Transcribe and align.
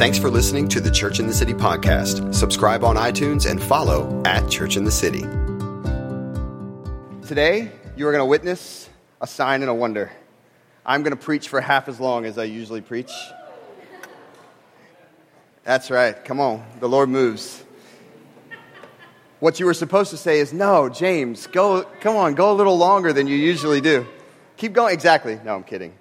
Thanks 0.00 0.16
for 0.16 0.30
listening 0.30 0.66
to 0.68 0.80
the 0.80 0.90
Church 0.90 1.20
in 1.20 1.26
the 1.26 1.34
City 1.34 1.52
podcast. 1.52 2.34
Subscribe 2.34 2.84
on 2.84 2.96
iTunes 2.96 3.44
and 3.44 3.62
follow 3.62 4.22
at 4.24 4.48
Church 4.48 4.78
in 4.78 4.84
the 4.84 4.90
City. 4.90 5.20
Today, 7.28 7.70
you 7.98 8.08
are 8.08 8.10
going 8.10 8.22
to 8.22 8.24
witness 8.24 8.88
a 9.20 9.26
sign 9.26 9.60
and 9.60 9.70
a 9.70 9.74
wonder. 9.74 10.10
I'm 10.86 11.02
going 11.02 11.10
to 11.10 11.22
preach 11.22 11.50
for 11.50 11.60
half 11.60 11.86
as 11.86 12.00
long 12.00 12.24
as 12.24 12.38
I 12.38 12.44
usually 12.44 12.80
preach. 12.80 13.12
That's 15.64 15.90
right. 15.90 16.24
Come 16.24 16.40
on. 16.40 16.64
The 16.80 16.88
Lord 16.88 17.10
moves. 17.10 17.62
What 19.38 19.60
you 19.60 19.66
were 19.66 19.74
supposed 19.74 20.12
to 20.12 20.16
say 20.16 20.40
is, 20.40 20.54
no, 20.54 20.88
James, 20.88 21.46
go, 21.46 21.82
come 22.00 22.16
on, 22.16 22.34
go 22.34 22.52
a 22.52 22.54
little 22.54 22.78
longer 22.78 23.12
than 23.12 23.26
you 23.26 23.36
usually 23.36 23.82
do. 23.82 24.06
Keep 24.56 24.72
going. 24.72 24.94
Exactly. 24.94 25.38
No, 25.44 25.56
I'm 25.56 25.62
kidding. 25.62 25.92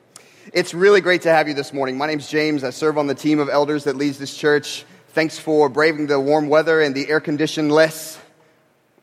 It's 0.51 0.73
really 0.73 0.99
great 0.99 1.21
to 1.23 1.29
have 1.29 1.47
you 1.47 1.53
this 1.53 1.73
morning. 1.73 1.95
My 1.95 2.07
name's 2.07 2.27
James. 2.27 2.63
I 2.63 2.71
serve 2.71 2.97
on 2.97 3.05
the 3.05 3.13
team 3.13 3.37
of 3.37 3.49
elders 3.49 3.83
that 3.83 3.95
leads 3.95 4.17
this 4.17 4.35
church. 4.35 4.83
Thanks 5.09 5.37
for 5.37 5.69
braving 5.69 6.07
the 6.07 6.19
warm 6.19 6.49
weather 6.49 6.81
and 6.81 6.95
the 6.95 7.07
air 7.07 7.19
conditioned 7.19 7.71
less 7.71 8.19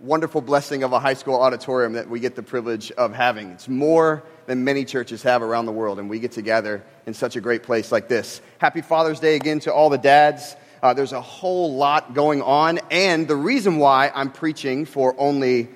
wonderful 0.00 0.40
blessing 0.40 0.82
of 0.82 0.92
a 0.92 0.98
high 0.98 1.14
school 1.14 1.40
auditorium 1.40 1.92
that 1.92 2.10
we 2.10 2.18
get 2.18 2.34
the 2.34 2.42
privilege 2.42 2.90
of 2.90 3.14
having. 3.14 3.50
It's 3.50 3.68
more 3.68 4.24
than 4.46 4.64
many 4.64 4.84
churches 4.84 5.22
have 5.22 5.40
around 5.40 5.66
the 5.66 5.72
world, 5.72 6.00
and 6.00 6.10
we 6.10 6.18
get 6.18 6.32
to 6.32 6.42
gather 6.42 6.82
in 7.06 7.14
such 7.14 7.36
a 7.36 7.40
great 7.40 7.62
place 7.62 7.92
like 7.92 8.08
this. 8.08 8.40
Happy 8.58 8.82
Father's 8.82 9.20
Day 9.20 9.36
again 9.36 9.60
to 9.60 9.72
all 9.72 9.88
the 9.88 9.98
dads. 9.98 10.56
Uh, 10.82 10.94
there's 10.94 11.12
a 11.12 11.20
whole 11.20 11.76
lot 11.76 12.12
going 12.12 12.42
on, 12.42 12.80
and 12.90 13.28
the 13.28 13.36
reason 13.36 13.78
why 13.78 14.10
I'm 14.12 14.32
preaching 14.32 14.84
for 14.84 15.14
only 15.16 15.68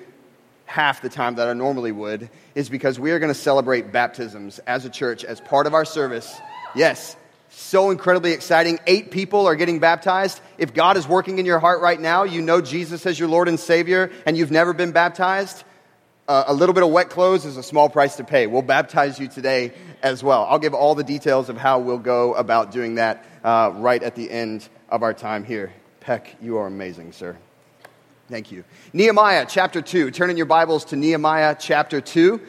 half 0.71 1.01
the 1.01 1.09
time 1.09 1.35
that 1.35 1.49
I 1.49 1.53
normally 1.53 1.91
would 1.91 2.29
is 2.55 2.69
because 2.69 2.97
we 2.97 3.11
are 3.11 3.19
going 3.19 3.33
to 3.33 3.39
celebrate 3.39 3.91
baptisms 3.91 4.59
as 4.59 4.85
a 4.85 4.89
church 4.89 5.25
as 5.25 5.41
part 5.41 5.67
of 5.67 5.73
our 5.73 5.83
service. 5.83 6.33
Yes, 6.73 7.17
so 7.49 7.91
incredibly 7.91 8.31
exciting. 8.31 8.79
Eight 8.87 9.11
people 9.11 9.47
are 9.47 9.57
getting 9.57 9.79
baptized. 9.79 10.39
If 10.57 10.73
God 10.73 10.95
is 10.95 11.05
working 11.05 11.39
in 11.39 11.45
your 11.45 11.59
heart 11.59 11.81
right 11.81 11.99
now, 11.99 12.23
you 12.23 12.41
know 12.41 12.61
Jesus 12.61 13.05
as 13.05 13.19
your 13.19 13.27
Lord 13.27 13.49
and 13.49 13.59
Savior, 13.59 14.11
and 14.25 14.37
you've 14.37 14.49
never 14.49 14.71
been 14.71 14.93
baptized, 14.93 15.65
uh, 16.29 16.45
a 16.47 16.53
little 16.53 16.73
bit 16.73 16.83
of 16.83 16.89
wet 16.89 17.09
clothes 17.09 17.43
is 17.43 17.57
a 17.57 17.63
small 17.63 17.89
price 17.89 18.15
to 18.15 18.23
pay. 18.23 18.47
We'll 18.47 18.61
baptize 18.61 19.19
you 19.19 19.27
today 19.27 19.73
as 20.01 20.23
well. 20.23 20.45
I'll 20.49 20.59
give 20.59 20.73
all 20.73 20.95
the 20.95 21.03
details 21.03 21.49
of 21.49 21.57
how 21.57 21.79
we'll 21.79 21.97
go 21.97 22.33
about 22.35 22.71
doing 22.71 22.95
that 22.95 23.25
uh, 23.43 23.73
right 23.75 24.01
at 24.01 24.15
the 24.15 24.31
end 24.31 24.69
of 24.87 25.03
our 25.03 25.13
time 25.13 25.43
here. 25.43 25.73
Peck, 25.99 26.33
you 26.41 26.55
are 26.57 26.67
amazing, 26.67 27.11
sir. 27.11 27.35
Thank 28.31 28.49
you. 28.49 28.63
Nehemiah 28.93 29.45
chapter 29.45 29.81
2. 29.81 30.09
Turn 30.11 30.29
in 30.29 30.37
your 30.37 30.45
Bibles 30.45 30.85
to 30.85 30.95
Nehemiah 30.95 31.53
chapter 31.59 31.99
2. 31.99 32.39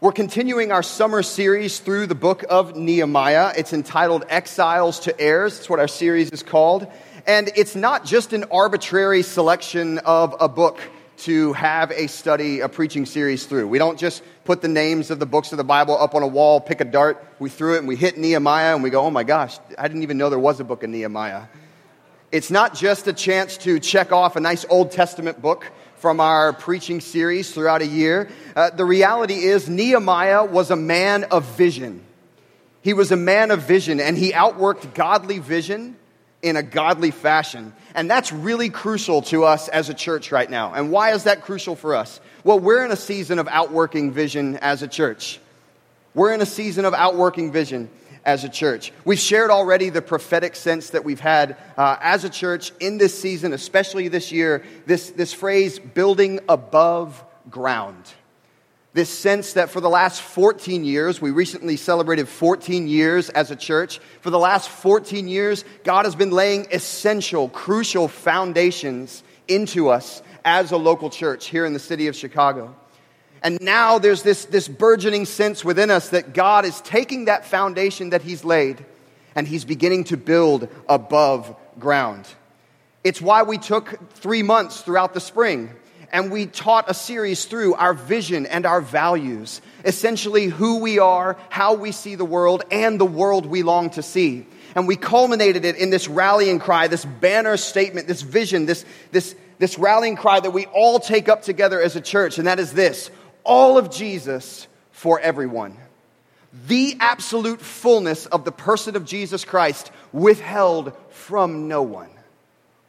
We're 0.00 0.12
continuing 0.12 0.70
our 0.70 0.84
summer 0.84 1.24
series 1.24 1.80
through 1.80 2.06
the 2.06 2.14
book 2.14 2.44
of 2.48 2.76
Nehemiah. 2.76 3.52
It's 3.56 3.72
entitled 3.72 4.24
Exiles 4.28 5.00
to 5.00 5.20
Heirs. 5.20 5.56
That's 5.56 5.68
what 5.68 5.80
our 5.80 5.88
series 5.88 6.30
is 6.30 6.44
called. 6.44 6.86
And 7.26 7.50
it's 7.56 7.74
not 7.74 8.04
just 8.04 8.32
an 8.32 8.44
arbitrary 8.52 9.24
selection 9.24 9.98
of 9.98 10.36
a 10.38 10.48
book 10.48 10.78
to 11.22 11.52
have 11.54 11.90
a 11.90 12.06
study, 12.06 12.60
a 12.60 12.68
preaching 12.68 13.04
series 13.04 13.44
through. 13.44 13.66
We 13.66 13.78
don't 13.78 13.98
just 13.98 14.22
put 14.44 14.62
the 14.62 14.68
names 14.68 15.10
of 15.10 15.18
the 15.18 15.26
books 15.26 15.50
of 15.50 15.58
the 15.58 15.64
Bible 15.64 15.98
up 15.98 16.14
on 16.14 16.22
a 16.22 16.28
wall, 16.28 16.60
pick 16.60 16.80
a 16.80 16.84
dart, 16.84 17.26
we 17.40 17.50
threw 17.50 17.74
it, 17.74 17.78
and 17.78 17.88
we 17.88 17.96
hit 17.96 18.18
Nehemiah, 18.18 18.72
and 18.72 18.84
we 18.84 18.90
go, 18.90 19.02
oh 19.02 19.10
my 19.10 19.24
gosh, 19.24 19.58
I 19.76 19.88
didn't 19.88 20.04
even 20.04 20.16
know 20.16 20.30
there 20.30 20.38
was 20.38 20.60
a 20.60 20.64
book 20.64 20.84
of 20.84 20.90
Nehemiah. 20.90 21.46
It's 22.32 22.50
not 22.50 22.74
just 22.74 23.06
a 23.08 23.12
chance 23.12 23.58
to 23.58 23.78
check 23.78 24.10
off 24.10 24.36
a 24.36 24.40
nice 24.40 24.64
Old 24.70 24.90
Testament 24.90 25.42
book 25.42 25.70
from 25.96 26.18
our 26.18 26.54
preaching 26.54 27.02
series 27.02 27.52
throughout 27.52 27.82
a 27.82 27.86
year. 27.86 28.30
Uh, 28.56 28.70
the 28.70 28.86
reality 28.86 29.34
is, 29.34 29.68
Nehemiah 29.68 30.46
was 30.46 30.70
a 30.70 30.76
man 30.76 31.24
of 31.24 31.44
vision. 31.58 32.02
He 32.80 32.94
was 32.94 33.12
a 33.12 33.18
man 33.18 33.50
of 33.50 33.64
vision, 33.64 34.00
and 34.00 34.16
he 34.16 34.32
outworked 34.32 34.94
godly 34.94 35.40
vision 35.40 35.94
in 36.40 36.56
a 36.56 36.62
godly 36.62 37.10
fashion. 37.10 37.74
And 37.94 38.10
that's 38.10 38.32
really 38.32 38.70
crucial 38.70 39.20
to 39.24 39.44
us 39.44 39.68
as 39.68 39.90
a 39.90 39.94
church 39.94 40.32
right 40.32 40.48
now. 40.48 40.72
And 40.72 40.90
why 40.90 41.12
is 41.12 41.24
that 41.24 41.42
crucial 41.42 41.76
for 41.76 41.94
us? 41.94 42.18
Well, 42.44 42.58
we're 42.58 42.82
in 42.82 42.92
a 42.92 42.96
season 42.96 43.40
of 43.40 43.46
outworking 43.46 44.10
vision 44.10 44.56
as 44.56 44.82
a 44.82 44.88
church. 44.88 45.38
We're 46.14 46.32
in 46.32 46.40
a 46.40 46.46
season 46.46 46.86
of 46.86 46.94
outworking 46.94 47.52
vision 47.52 47.90
as 48.24 48.44
a 48.44 48.48
church. 48.48 48.92
We've 49.04 49.18
shared 49.18 49.50
already 49.50 49.90
the 49.90 50.02
prophetic 50.02 50.56
sense 50.56 50.90
that 50.90 51.04
we've 51.04 51.20
had 51.20 51.56
uh, 51.76 51.96
as 52.00 52.24
a 52.24 52.30
church 52.30 52.72
in 52.80 52.98
this 52.98 53.18
season, 53.18 53.52
especially 53.52 54.08
this 54.08 54.32
year, 54.32 54.64
this, 54.86 55.10
this 55.10 55.32
phrase, 55.32 55.78
building 55.78 56.40
above 56.48 57.22
ground. 57.50 58.04
This 58.94 59.08
sense 59.08 59.54
that 59.54 59.70
for 59.70 59.80
the 59.80 59.88
last 59.88 60.20
14 60.20 60.84
years, 60.84 61.20
we 61.20 61.30
recently 61.30 61.76
celebrated 61.76 62.28
14 62.28 62.86
years 62.86 63.30
as 63.30 63.50
a 63.50 63.56
church. 63.56 64.00
For 64.20 64.28
the 64.28 64.38
last 64.38 64.68
14 64.68 65.28
years, 65.28 65.64
God 65.82 66.04
has 66.04 66.14
been 66.14 66.30
laying 66.30 66.66
essential, 66.70 67.48
crucial 67.48 68.06
foundations 68.06 69.22
into 69.48 69.88
us 69.88 70.22
as 70.44 70.72
a 70.72 70.76
local 70.76 71.08
church 71.08 71.46
here 71.46 71.64
in 71.64 71.72
the 71.72 71.78
city 71.78 72.06
of 72.08 72.16
Chicago. 72.16 72.74
And 73.42 73.60
now 73.60 73.98
there's 73.98 74.22
this, 74.22 74.44
this 74.44 74.68
burgeoning 74.68 75.24
sense 75.24 75.64
within 75.64 75.90
us 75.90 76.10
that 76.10 76.32
God 76.32 76.64
is 76.64 76.80
taking 76.82 77.24
that 77.24 77.44
foundation 77.44 78.10
that 78.10 78.22
He's 78.22 78.44
laid 78.44 78.84
and 79.34 79.46
He's 79.48 79.64
beginning 79.64 80.04
to 80.04 80.16
build 80.16 80.68
above 80.88 81.54
ground. 81.78 82.26
It's 83.02 83.20
why 83.20 83.42
we 83.42 83.58
took 83.58 84.12
three 84.14 84.42
months 84.42 84.82
throughout 84.82 85.12
the 85.12 85.20
spring 85.20 85.70
and 86.12 86.30
we 86.30 86.46
taught 86.46 86.90
a 86.90 86.94
series 86.94 87.46
through 87.46 87.74
our 87.74 87.94
vision 87.94 88.44
and 88.46 88.66
our 88.66 88.82
values, 88.82 89.62
essentially 89.84 90.46
who 90.46 90.78
we 90.78 90.98
are, 90.98 91.38
how 91.48 91.74
we 91.74 91.90
see 91.90 92.14
the 92.14 92.24
world, 92.24 92.62
and 92.70 93.00
the 93.00 93.06
world 93.06 93.46
we 93.46 93.62
long 93.62 93.88
to 93.90 94.02
see. 94.02 94.46
And 94.74 94.86
we 94.86 94.96
culminated 94.96 95.64
it 95.64 95.76
in 95.76 95.88
this 95.88 96.08
rallying 96.08 96.58
cry, 96.58 96.86
this 96.86 97.04
banner 97.04 97.56
statement, 97.56 98.08
this 98.08 98.20
vision, 98.20 98.66
this, 98.66 98.84
this, 99.10 99.34
this 99.58 99.78
rallying 99.78 100.16
cry 100.16 100.38
that 100.38 100.50
we 100.50 100.66
all 100.66 101.00
take 101.00 101.30
up 101.30 101.42
together 101.42 101.80
as 101.80 101.96
a 101.96 102.00
church, 102.00 102.36
and 102.36 102.46
that 102.46 102.60
is 102.60 102.72
this 102.72 103.10
all 103.44 103.78
of 103.78 103.90
Jesus 103.90 104.66
for 104.90 105.20
everyone. 105.20 105.76
The 106.66 106.96
absolute 107.00 107.60
fullness 107.60 108.26
of 108.26 108.44
the 108.44 108.52
person 108.52 108.94
of 108.96 109.04
Jesus 109.04 109.44
Christ 109.44 109.90
withheld 110.12 110.92
from 111.10 111.68
no 111.68 111.82
one. 111.82 112.10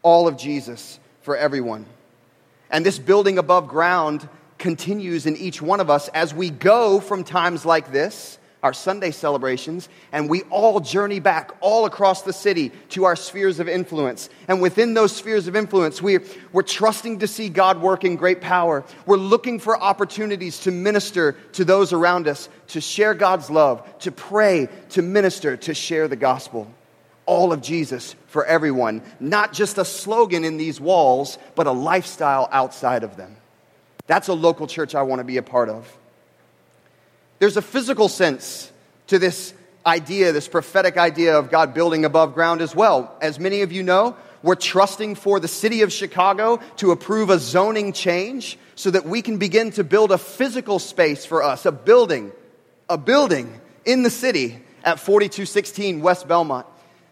All 0.01 0.27
of 0.27 0.37
Jesus 0.37 0.99
for 1.21 1.37
everyone. 1.37 1.85
And 2.69 2.85
this 2.85 2.99
building 2.99 3.37
above 3.37 3.67
ground 3.67 4.27
continues 4.57 5.25
in 5.25 5.37
each 5.37 5.61
one 5.61 5.79
of 5.79 5.89
us 5.89 6.07
as 6.09 6.33
we 6.33 6.49
go 6.49 6.99
from 6.99 7.23
times 7.23 7.65
like 7.65 7.91
this 7.91 8.37
our 8.63 8.73
Sunday 8.73 9.11
celebrations, 9.11 9.89
and 10.13 10.29
we 10.29 10.43
all 10.43 10.79
journey 10.79 11.19
back 11.19 11.51
all 11.59 11.85
across 11.85 12.21
the 12.21 12.31
city 12.31 12.71
to 12.89 13.03
our 13.03 13.15
spheres 13.17 13.59
of 13.59 13.67
influence. 13.67 14.29
And 14.47 14.61
within 14.61 14.93
those 14.93 15.13
spheres 15.13 15.47
of 15.47 15.55
influence, 15.55 16.01
we're, 16.01 16.23
we're 16.53 16.63
trusting 16.63 17.19
to 17.19 17.27
see 17.27 17.49
God 17.49 17.81
work 17.81 18.05
in 18.05 18.15
great 18.15 18.39
power. 18.39 18.85
We're 19.05 19.17
looking 19.17 19.59
for 19.59 19.77
opportunities 19.79 20.61
to 20.61 20.71
minister 20.71 21.33
to 21.51 21.65
those 21.65 21.91
around 21.91 22.29
us, 22.29 22.47
to 22.69 22.79
share 22.79 23.13
God's 23.13 23.49
love, 23.49 23.99
to 23.99 24.11
pray, 24.11 24.69
to 24.91 25.01
minister, 25.01 25.57
to 25.57 25.73
share 25.73 26.07
the 26.07 26.15
gospel. 26.15 26.73
All 27.25 27.51
of 27.51 27.61
Jesus 27.61 28.15
for 28.27 28.45
everyone, 28.45 29.01
not 29.19 29.51
just 29.53 29.77
a 29.77 29.85
slogan 29.85 30.45
in 30.45 30.57
these 30.57 30.79
walls, 30.79 31.37
but 31.55 31.67
a 31.67 31.71
lifestyle 31.71 32.47
outside 32.51 33.03
of 33.03 33.17
them. 33.17 33.35
That's 34.07 34.29
a 34.29 34.33
local 34.33 34.67
church 34.67 34.95
I 34.95 35.03
want 35.03 35.19
to 35.19 35.23
be 35.25 35.37
a 35.37 35.43
part 35.43 35.69
of. 35.69 35.97
There's 37.43 37.57
a 37.57 37.61
physical 37.61 38.07
sense 38.07 38.71
to 39.07 39.19
this 39.19 39.53
idea, 39.85 40.31
this 40.31 40.47
prophetic 40.47 40.95
idea 40.95 41.37
of 41.37 41.51
God 41.51 41.73
building 41.73 42.05
above 42.05 42.35
ground 42.35 42.61
as 42.61 42.73
well. 42.73 43.17
As 43.21 43.37
many 43.37 43.63
of 43.63 43.73
you 43.73 43.83
know, 43.83 44.15
we're 44.43 44.55
trusting 44.55 45.15
for 45.15 45.41
the 45.41 45.49
city 45.49 45.81
of 45.81 45.91
Chicago 45.91 46.61
to 46.77 46.91
approve 46.91 47.29
a 47.29 47.37
zoning 47.37 47.91
change 47.91 48.57
so 48.75 48.91
that 48.91 49.05
we 49.05 49.21
can 49.21 49.39
begin 49.39 49.71
to 49.71 49.83
build 49.83 50.13
a 50.13 50.17
physical 50.17 50.79
space 50.79 51.25
for 51.25 51.43
us, 51.43 51.65
a 51.65 51.73
building, 51.73 52.31
a 52.87 52.97
building 52.97 53.59
in 53.83 54.03
the 54.03 54.09
city 54.09 54.61
at 54.85 55.01
4216 55.01 55.99
West 55.99 56.29
Belmont. 56.29 56.65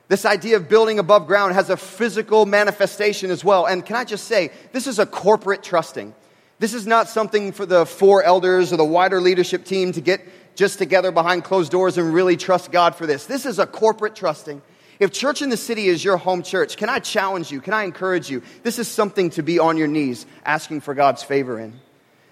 This 0.07 0.23
idea 0.23 0.55
of 0.55 0.69
building 0.69 0.97
above 0.97 1.27
ground 1.27 1.55
has 1.55 1.69
a 1.69 1.75
physical 1.75 2.45
manifestation 2.45 3.31
as 3.31 3.43
well. 3.43 3.65
And 3.65 3.85
can 3.85 3.97
I 3.97 4.05
just 4.05 4.29
say, 4.29 4.51
this 4.71 4.87
is 4.87 4.97
a 4.97 5.05
corporate 5.05 5.61
trusting. 5.61 6.15
This 6.61 6.75
is 6.75 6.85
not 6.85 7.09
something 7.09 7.53
for 7.53 7.65
the 7.65 7.87
four 7.87 8.21
elders 8.21 8.71
or 8.71 8.77
the 8.77 8.85
wider 8.85 9.19
leadership 9.19 9.65
team 9.65 9.93
to 9.93 9.99
get 9.99 10.21
just 10.55 10.77
together 10.77 11.11
behind 11.11 11.43
closed 11.43 11.71
doors 11.71 11.97
and 11.97 12.13
really 12.13 12.37
trust 12.37 12.71
God 12.71 12.95
for 12.95 13.07
this. 13.07 13.25
This 13.25 13.47
is 13.47 13.57
a 13.57 13.65
corporate 13.65 14.15
trusting. 14.15 14.61
If 14.99 15.11
church 15.11 15.41
in 15.41 15.49
the 15.49 15.57
city 15.57 15.87
is 15.87 16.05
your 16.05 16.17
home 16.17 16.43
church, 16.43 16.77
can 16.77 16.87
I 16.87 16.99
challenge 16.99 17.51
you? 17.51 17.61
Can 17.61 17.73
I 17.73 17.85
encourage 17.85 18.29
you? 18.29 18.43
This 18.61 18.77
is 18.77 18.87
something 18.87 19.31
to 19.31 19.41
be 19.41 19.57
on 19.57 19.75
your 19.75 19.87
knees 19.87 20.27
asking 20.45 20.81
for 20.81 20.93
God's 20.93 21.23
favor 21.23 21.59
in. 21.59 21.79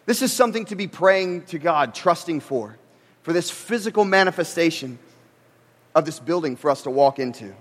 This 0.06 0.22
is 0.22 0.32
something 0.32 0.66
to 0.66 0.76
be 0.76 0.86
praying 0.86 1.46
to 1.46 1.58
God, 1.58 1.96
trusting 1.96 2.42
for, 2.42 2.78
for 3.24 3.34
this 3.34 3.50
physical 3.50 4.06
manifestation 4.06 5.00
of 5.96 6.06
this 6.06 6.20
building 6.20 6.56
for 6.56 6.70
us 6.70 6.84
to 6.84 6.92
walk 6.92 7.18
into. 7.18 7.56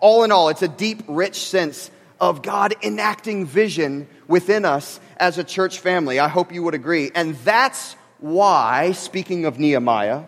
All 0.00 0.22
in 0.24 0.32
all, 0.32 0.50
it's 0.50 0.60
a 0.60 0.68
deep, 0.68 1.02
rich 1.08 1.46
sense 1.46 1.90
of 2.20 2.42
God 2.42 2.74
enacting 2.82 3.46
vision 3.46 4.06
within 4.28 4.64
us 4.64 5.00
as 5.16 5.38
a 5.38 5.44
church 5.44 5.78
family. 5.78 6.18
I 6.18 6.28
hope 6.28 6.52
you 6.52 6.62
would 6.62 6.74
agree. 6.74 7.10
And 7.14 7.34
that's 7.36 7.94
why, 8.18 8.92
speaking 8.92 9.46
of 9.46 9.58
Nehemiah, 9.58 10.24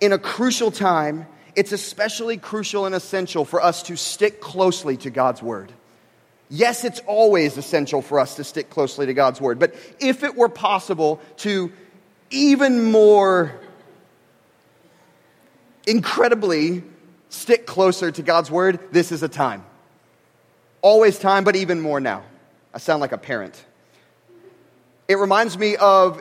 in 0.00 0.12
a 0.12 0.18
crucial 0.18 0.70
time 0.70 1.26
it's 1.56 1.72
especially 1.72 2.36
crucial 2.36 2.86
and 2.86 2.94
essential 2.94 3.44
for 3.44 3.62
us 3.62 3.84
to 3.84 3.96
stick 3.96 4.40
closely 4.40 4.96
to 4.98 5.10
God's 5.10 5.42
word. 5.42 5.72
Yes, 6.50 6.84
it's 6.84 7.00
always 7.06 7.56
essential 7.56 8.02
for 8.02 8.20
us 8.20 8.36
to 8.36 8.44
stick 8.44 8.70
closely 8.70 9.06
to 9.06 9.14
God's 9.14 9.40
word, 9.40 9.58
but 9.58 9.74
if 10.00 10.22
it 10.22 10.36
were 10.36 10.48
possible 10.48 11.20
to 11.38 11.72
even 12.30 12.90
more 12.90 13.52
incredibly 15.86 16.82
stick 17.28 17.66
closer 17.66 18.10
to 18.10 18.22
God's 18.22 18.50
word, 18.50 18.80
this 18.92 19.12
is 19.12 19.22
a 19.22 19.28
time. 19.28 19.64
Always 20.84 21.18
time, 21.18 21.44
but 21.44 21.56
even 21.56 21.80
more 21.80 21.98
now. 21.98 22.24
I 22.74 22.76
sound 22.76 23.00
like 23.00 23.12
a 23.12 23.16
parent. 23.16 23.64
It 25.08 25.14
reminds 25.14 25.56
me 25.56 25.76
of 25.76 26.20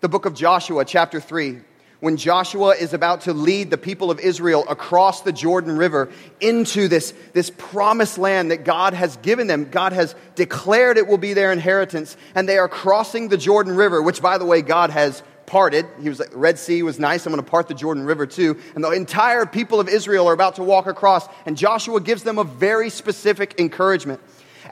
the 0.00 0.08
book 0.08 0.26
of 0.26 0.34
Joshua, 0.34 0.84
chapter 0.84 1.20
3, 1.20 1.60
when 2.00 2.16
Joshua 2.16 2.70
is 2.70 2.94
about 2.94 3.20
to 3.22 3.32
lead 3.32 3.70
the 3.70 3.78
people 3.78 4.10
of 4.10 4.18
Israel 4.18 4.64
across 4.68 5.20
the 5.20 5.30
Jordan 5.30 5.76
River 5.76 6.10
into 6.40 6.88
this, 6.88 7.14
this 7.32 7.52
promised 7.56 8.18
land 8.18 8.50
that 8.50 8.64
God 8.64 8.92
has 8.92 9.16
given 9.18 9.46
them. 9.46 9.70
God 9.70 9.92
has 9.92 10.16
declared 10.34 10.98
it 10.98 11.06
will 11.06 11.16
be 11.16 11.34
their 11.34 11.52
inheritance, 11.52 12.16
and 12.34 12.48
they 12.48 12.58
are 12.58 12.68
crossing 12.68 13.28
the 13.28 13.38
Jordan 13.38 13.76
River, 13.76 14.02
which, 14.02 14.20
by 14.20 14.36
the 14.36 14.44
way, 14.44 14.62
God 14.62 14.90
has 14.90 15.22
parted. 15.46 15.86
He 16.00 16.08
was 16.08 16.18
like, 16.20 16.30
Red 16.32 16.58
Sea 16.58 16.82
was 16.82 16.98
nice. 16.98 17.26
I'm 17.26 17.32
going 17.32 17.44
to 17.44 17.50
part 17.50 17.68
the 17.68 17.74
Jordan 17.74 18.04
River 18.04 18.26
too. 18.26 18.58
And 18.74 18.82
the 18.82 18.90
entire 18.90 19.46
people 19.46 19.80
of 19.80 19.88
Israel 19.88 20.28
are 20.28 20.32
about 20.32 20.56
to 20.56 20.62
walk 20.62 20.86
across, 20.86 21.28
and 21.46 21.56
Joshua 21.56 22.00
gives 22.00 22.22
them 22.22 22.38
a 22.38 22.44
very 22.44 22.90
specific 22.90 23.58
encouragement 23.58 24.20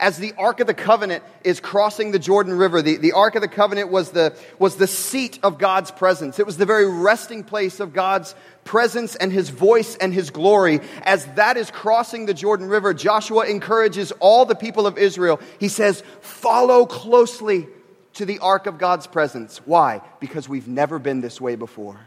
as 0.01 0.17
the 0.17 0.33
Ark 0.37 0.59
of 0.59 0.67
the 0.67 0.73
Covenant 0.73 1.23
is 1.43 1.59
crossing 1.59 2.11
the 2.11 2.19
Jordan 2.19 2.57
River, 2.57 2.81
the, 2.81 2.97
the 2.97 3.11
Ark 3.11 3.35
of 3.35 3.41
the 3.41 3.47
Covenant 3.47 3.91
was 3.91 4.11
the, 4.11 4.35
was 4.57 4.75
the 4.75 4.87
seat 4.87 5.39
of 5.43 5.59
God's 5.59 5.91
presence. 5.91 6.39
It 6.39 6.45
was 6.45 6.57
the 6.57 6.65
very 6.65 6.89
resting 6.89 7.43
place 7.43 7.79
of 7.79 7.93
God's 7.93 8.33
presence 8.63 9.15
and 9.15 9.31
his 9.31 9.49
voice 9.49 9.95
and 9.97 10.13
his 10.13 10.31
glory. 10.31 10.79
As 11.03 11.25
that 11.35 11.55
is 11.55 11.69
crossing 11.69 12.25
the 12.25 12.33
Jordan 12.33 12.67
River, 12.67 12.93
Joshua 12.93 13.45
encourages 13.45 14.11
all 14.13 14.45
the 14.45 14.55
people 14.55 14.87
of 14.87 14.97
Israel. 14.97 15.39
He 15.59 15.67
says, 15.67 16.03
Follow 16.21 16.85
closely 16.85 17.67
to 18.13 18.25
the 18.25 18.39
Ark 18.39 18.67
of 18.67 18.77
God's 18.77 19.07
presence. 19.07 19.59
Why? 19.65 20.01
Because 20.19 20.49
we've 20.49 20.67
never 20.67 20.99
been 20.99 21.21
this 21.21 21.39
way 21.39 21.55
before. 21.55 21.99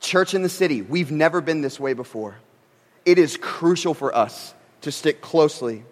Church 0.00 0.34
in 0.34 0.42
the 0.42 0.48
city, 0.48 0.82
we've 0.82 1.12
never 1.12 1.40
been 1.40 1.60
this 1.60 1.78
way 1.78 1.92
before. 1.92 2.36
It 3.04 3.18
is 3.18 3.36
crucial 3.36 3.94
for 3.94 4.14
us 4.14 4.54
to 4.82 4.92
stick 4.92 5.20
closely 5.20 5.84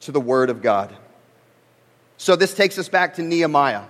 to 0.00 0.12
the 0.12 0.20
Word 0.20 0.50
of 0.50 0.62
God. 0.62 0.94
So 2.16 2.34
this 2.34 2.54
takes 2.54 2.78
us 2.78 2.88
back 2.88 3.14
to 3.14 3.22
Nehemiah, 3.22 3.84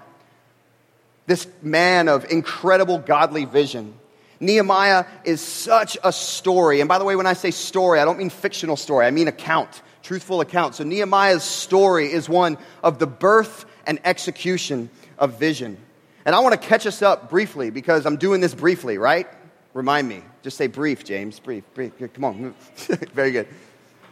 this 1.27 1.47
man 1.63 2.09
of 2.09 2.31
incredible 2.31 2.99
godly 2.99 3.45
vision. 3.45 3.95
Nehemiah 4.41 5.07
is 5.25 5.41
such 5.41 5.97
a 6.05 6.13
story. 6.13 6.81
And 6.81 6.89
by 6.89 6.99
the 6.99 7.05
way, 7.05 7.17
when 7.17 7.27
I 7.27 7.33
say 7.33 7.51
story, 7.51 8.01
I 8.01 8.05
don't 8.05 8.19
mean 8.19 8.31
fictional 8.31 8.77
story, 8.77 9.07
I 9.07 9.11
mean 9.11 9.29
account, 9.29 9.83
truthful 10.03 10.41
account. 10.41 10.75
So 10.75 10.85
Nehemiah's 10.85 11.43
story 11.43 12.13
is 12.13 12.29
one 12.29 12.59
of 12.83 12.99
the 12.99 13.07
birth 13.07 13.65
and 13.89 13.99
execution 14.05 14.91
of 15.19 15.41
vision. 15.41 15.77
And 16.25 16.37
I 16.37 16.41
want 16.41 16.61
to 16.61 16.69
catch 16.69 16.87
us 16.87 17.03
up 17.03 17.31
briefly 17.31 17.71
because 17.71 18.07
I'm 18.07 18.19
doing 18.19 18.41
this 18.41 18.55
briefly, 18.55 18.99
right? 18.99 19.27
Remind 19.75 20.09
me. 20.09 20.23
Just 20.43 20.57
say 20.57 20.67
brief, 20.67 21.05
James. 21.05 21.41
Brief, 21.41 21.65
brief. 21.75 21.93
Come 22.13 22.25
on. 22.25 22.55
Very 23.15 23.33
good. 23.33 23.49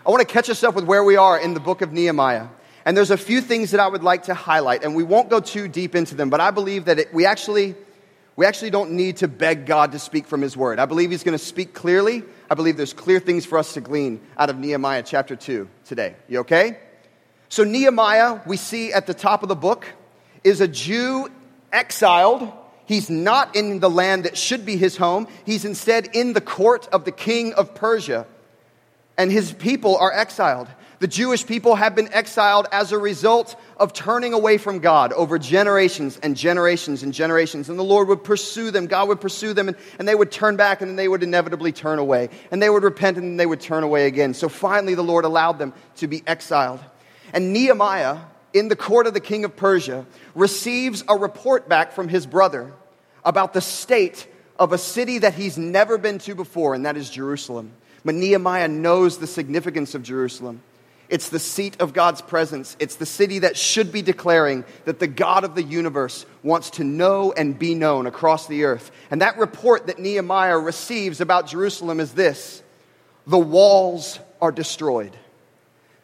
I 0.04 0.10
want 0.10 0.26
to 0.26 0.32
catch 0.32 0.48
us 0.48 0.64
up 0.64 0.74
with 0.74 0.84
where 0.84 1.04
we 1.04 1.16
are 1.16 1.38
in 1.38 1.54
the 1.54 1.60
book 1.60 1.82
of 1.82 1.92
Nehemiah. 1.92 2.46
And 2.86 2.96
there's 2.96 3.10
a 3.10 3.18
few 3.18 3.40
things 3.40 3.72
that 3.72 3.80
I 3.80 3.88
would 3.88 4.04
like 4.04 4.24
to 4.24 4.34
highlight, 4.34 4.84
and 4.84 4.94
we 4.94 5.02
won't 5.02 5.28
go 5.28 5.40
too 5.40 5.66
deep 5.66 5.96
into 5.96 6.14
them, 6.14 6.30
but 6.30 6.40
I 6.40 6.52
believe 6.52 6.84
that 6.84 7.00
it, 7.00 7.12
we, 7.12 7.26
actually, 7.26 7.74
we 8.36 8.46
actually 8.46 8.70
don't 8.70 8.92
need 8.92 9.16
to 9.18 9.28
beg 9.28 9.66
God 9.66 9.90
to 9.92 9.98
speak 9.98 10.28
from 10.28 10.40
His 10.40 10.56
Word. 10.56 10.78
I 10.78 10.86
believe 10.86 11.10
He's 11.10 11.24
going 11.24 11.36
to 11.36 11.44
speak 11.44 11.74
clearly. 11.74 12.22
I 12.48 12.54
believe 12.54 12.76
there's 12.76 12.92
clear 12.92 13.18
things 13.18 13.44
for 13.44 13.58
us 13.58 13.74
to 13.74 13.80
glean 13.80 14.20
out 14.38 14.50
of 14.50 14.58
Nehemiah 14.58 15.02
chapter 15.02 15.34
2 15.34 15.68
today. 15.84 16.14
You 16.28 16.38
okay? 16.40 16.78
So, 17.48 17.64
Nehemiah, 17.64 18.40
we 18.46 18.56
see 18.56 18.92
at 18.92 19.06
the 19.06 19.14
top 19.14 19.42
of 19.42 19.48
the 19.48 19.56
book, 19.56 19.86
is 20.42 20.60
a 20.60 20.68
Jew 20.68 21.30
exiled. 21.72 22.52
He's 22.86 23.10
not 23.10 23.56
in 23.56 23.80
the 23.80 23.90
land 23.90 24.24
that 24.24 24.36
should 24.36 24.64
be 24.64 24.76
his 24.76 24.96
home, 24.96 25.28
he's 25.44 25.64
instead 25.64 26.10
in 26.14 26.32
the 26.32 26.40
court 26.40 26.88
of 26.92 27.04
the 27.04 27.12
king 27.12 27.52
of 27.54 27.74
Persia 27.74 28.26
and 29.18 29.32
his 29.32 29.52
people 29.52 29.96
are 29.96 30.12
exiled. 30.12 30.68
The 30.98 31.06
Jewish 31.06 31.46
people 31.46 31.74
have 31.74 31.94
been 31.94 32.10
exiled 32.12 32.68
as 32.72 32.90
a 32.90 32.98
result 32.98 33.54
of 33.76 33.92
turning 33.92 34.32
away 34.32 34.56
from 34.56 34.78
God 34.78 35.12
over 35.12 35.38
generations 35.38 36.18
and 36.22 36.34
generations 36.34 37.02
and 37.02 37.12
generations. 37.12 37.68
And 37.68 37.78
the 37.78 37.84
Lord 37.84 38.08
would 38.08 38.24
pursue 38.24 38.70
them, 38.70 38.86
God 38.86 39.08
would 39.08 39.20
pursue 39.20 39.52
them, 39.52 39.68
and, 39.68 39.76
and 39.98 40.08
they 40.08 40.14
would 40.14 40.32
turn 40.32 40.56
back 40.56 40.80
and 40.80 40.88
then 40.88 40.96
they 40.96 41.08
would 41.08 41.22
inevitably 41.22 41.72
turn 41.72 41.98
away. 41.98 42.30
And 42.50 42.62
they 42.62 42.70
would 42.70 42.82
repent 42.82 43.18
and 43.18 43.26
then 43.26 43.36
they 43.36 43.44
would 43.44 43.60
turn 43.60 43.82
away 43.82 44.06
again. 44.06 44.32
So 44.32 44.48
finally, 44.48 44.94
the 44.94 45.02
Lord 45.02 45.26
allowed 45.26 45.58
them 45.58 45.74
to 45.96 46.06
be 46.06 46.22
exiled. 46.26 46.80
And 47.32 47.52
Nehemiah, 47.52 48.18
in 48.52 48.68
the 48.68 48.76
court 48.76 49.06
of 49.06 49.14
the 49.14 49.20
king 49.20 49.44
of 49.44 49.56
Persia, 49.56 50.06
receives 50.34 51.04
a 51.08 51.16
report 51.16 51.68
back 51.68 51.92
from 51.92 52.08
his 52.08 52.26
brother 52.26 52.72
about 53.24 53.52
the 53.52 53.60
state 53.60 54.26
of 54.58 54.72
a 54.72 54.78
city 54.78 55.18
that 55.18 55.34
he's 55.34 55.58
never 55.58 55.98
been 55.98 56.18
to 56.20 56.34
before, 56.34 56.74
and 56.74 56.86
that 56.86 56.96
is 56.96 57.10
Jerusalem. 57.10 57.72
But 58.04 58.14
Nehemiah 58.14 58.68
knows 58.68 59.18
the 59.18 59.26
significance 59.26 59.94
of 59.94 60.02
Jerusalem. 60.02 60.62
It's 61.08 61.28
the 61.28 61.38
seat 61.38 61.80
of 61.80 61.92
God's 61.92 62.20
presence. 62.20 62.76
It's 62.80 62.96
the 62.96 63.06
city 63.06 63.40
that 63.40 63.56
should 63.56 63.92
be 63.92 64.02
declaring 64.02 64.64
that 64.86 64.98
the 64.98 65.06
God 65.06 65.44
of 65.44 65.54
the 65.54 65.62
universe 65.62 66.26
wants 66.42 66.70
to 66.70 66.84
know 66.84 67.32
and 67.32 67.58
be 67.58 67.74
known 67.74 68.06
across 68.06 68.46
the 68.48 68.64
earth. 68.64 68.90
And 69.10 69.20
that 69.22 69.38
report 69.38 69.86
that 69.86 69.98
Nehemiah 69.98 70.58
receives 70.58 71.20
about 71.20 71.46
Jerusalem 71.46 72.00
is 72.00 72.12
this 72.12 72.62
the 73.26 73.38
walls 73.38 74.18
are 74.40 74.52
destroyed, 74.52 75.16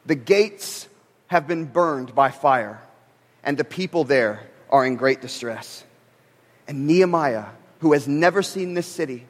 the 0.07 0.15
gates 0.15 0.89
have 1.33 1.49
been 1.49 1.65
burned 1.65 2.15
by 2.15 2.31
fire, 2.31 2.79
and 3.43 3.57
the 3.57 3.65
people 3.65 4.05
there 4.05 4.47
are 4.69 4.85
in 4.85 4.97
great 4.97 5.23
distress. 5.23 5.83
And 6.69 6.87
Nehemiah, 6.87 7.47
who 7.81 7.95
has 7.95 8.07
never 8.07 8.43
seen 8.43 8.75
this 8.75 8.87
city, 8.87 9.25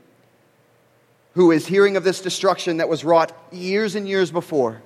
who 1.35 1.53
is 1.53 1.65
hearing 1.65 1.97
of 1.97 2.03
this 2.03 2.21
destruction 2.21 2.79
that 2.79 2.89
was 2.89 3.05
wrought 3.05 3.31
years 3.53 3.95
and 3.95 4.09
years 4.09 4.33
before. 4.33 4.83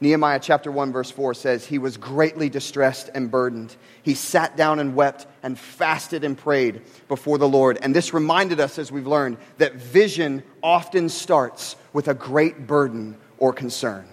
Nehemiah 0.00 0.38
chapter 0.40 0.70
1, 0.70 0.92
verse 0.92 1.10
4 1.10 1.34
says, 1.34 1.66
He 1.66 1.78
was 1.78 1.96
greatly 1.96 2.48
distressed 2.48 3.10
and 3.12 3.28
burdened. 3.28 3.74
He 4.04 4.14
sat 4.14 4.56
down 4.56 4.78
and 4.78 4.94
wept 4.94 5.26
and 5.42 5.58
fasted 5.58 6.22
and 6.22 6.38
prayed 6.38 6.82
before 7.08 7.38
the 7.38 7.48
Lord. 7.48 7.76
And 7.82 7.92
this 7.92 8.14
reminded 8.14 8.60
us, 8.60 8.78
as 8.78 8.92
we've 8.92 9.08
learned, 9.08 9.38
that 9.58 9.74
vision 9.74 10.44
often 10.62 11.08
starts 11.08 11.74
with 11.92 12.06
a 12.06 12.14
great 12.14 12.68
burden 12.68 13.16
or 13.38 13.52
concern. 13.52 14.06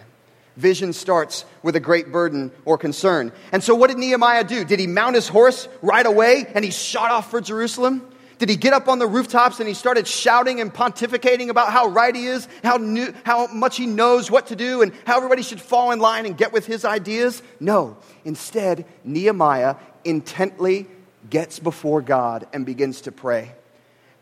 Vision 0.57 0.93
starts 0.93 1.45
with 1.63 1.75
a 1.75 1.79
great 1.79 2.11
burden 2.11 2.51
or 2.65 2.77
concern. 2.77 3.31
And 3.51 3.63
so, 3.63 3.73
what 3.73 3.89
did 3.89 3.97
Nehemiah 3.97 4.43
do? 4.43 4.65
Did 4.65 4.79
he 4.79 4.87
mount 4.87 5.15
his 5.15 5.27
horse 5.27 5.67
right 5.81 6.05
away 6.05 6.45
and 6.53 6.65
he 6.65 6.71
shot 6.71 7.11
off 7.11 7.31
for 7.31 7.41
Jerusalem? 7.41 8.07
Did 8.41 8.49
he 8.49 8.55
get 8.55 8.73
up 8.73 8.87
on 8.87 8.97
the 8.97 9.05
rooftops 9.05 9.59
and 9.59 9.67
he 9.67 9.75
started 9.75 10.07
shouting 10.07 10.61
and 10.61 10.73
pontificating 10.73 11.49
about 11.49 11.71
how 11.71 11.89
right 11.89 12.15
he 12.15 12.25
is, 12.25 12.47
how, 12.63 12.77
new, 12.77 13.13
how 13.23 13.45
much 13.45 13.77
he 13.77 13.85
knows 13.85 14.31
what 14.31 14.47
to 14.47 14.55
do, 14.55 14.81
and 14.81 14.93
how 15.05 15.17
everybody 15.17 15.43
should 15.43 15.61
fall 15.61 15.91
in 15.91 15.99
line 15.99 16.25
and 16.25 16.35
get 16.35 16.51
with 16.51 16.65
his 16.65 16.83
ideas? 16.83 17.43
No. 17.59 17.97
Instead, 18.25 18.85
Nehemiah 19.03 19.75
intently 20.03 20.87
gets 21.29 21.59
before 21.59 22.01
God 22.01 22.47
and 22.51 22.65
begins 22.65 23.01
to 23.01 23.11
pray. 23.11 23.51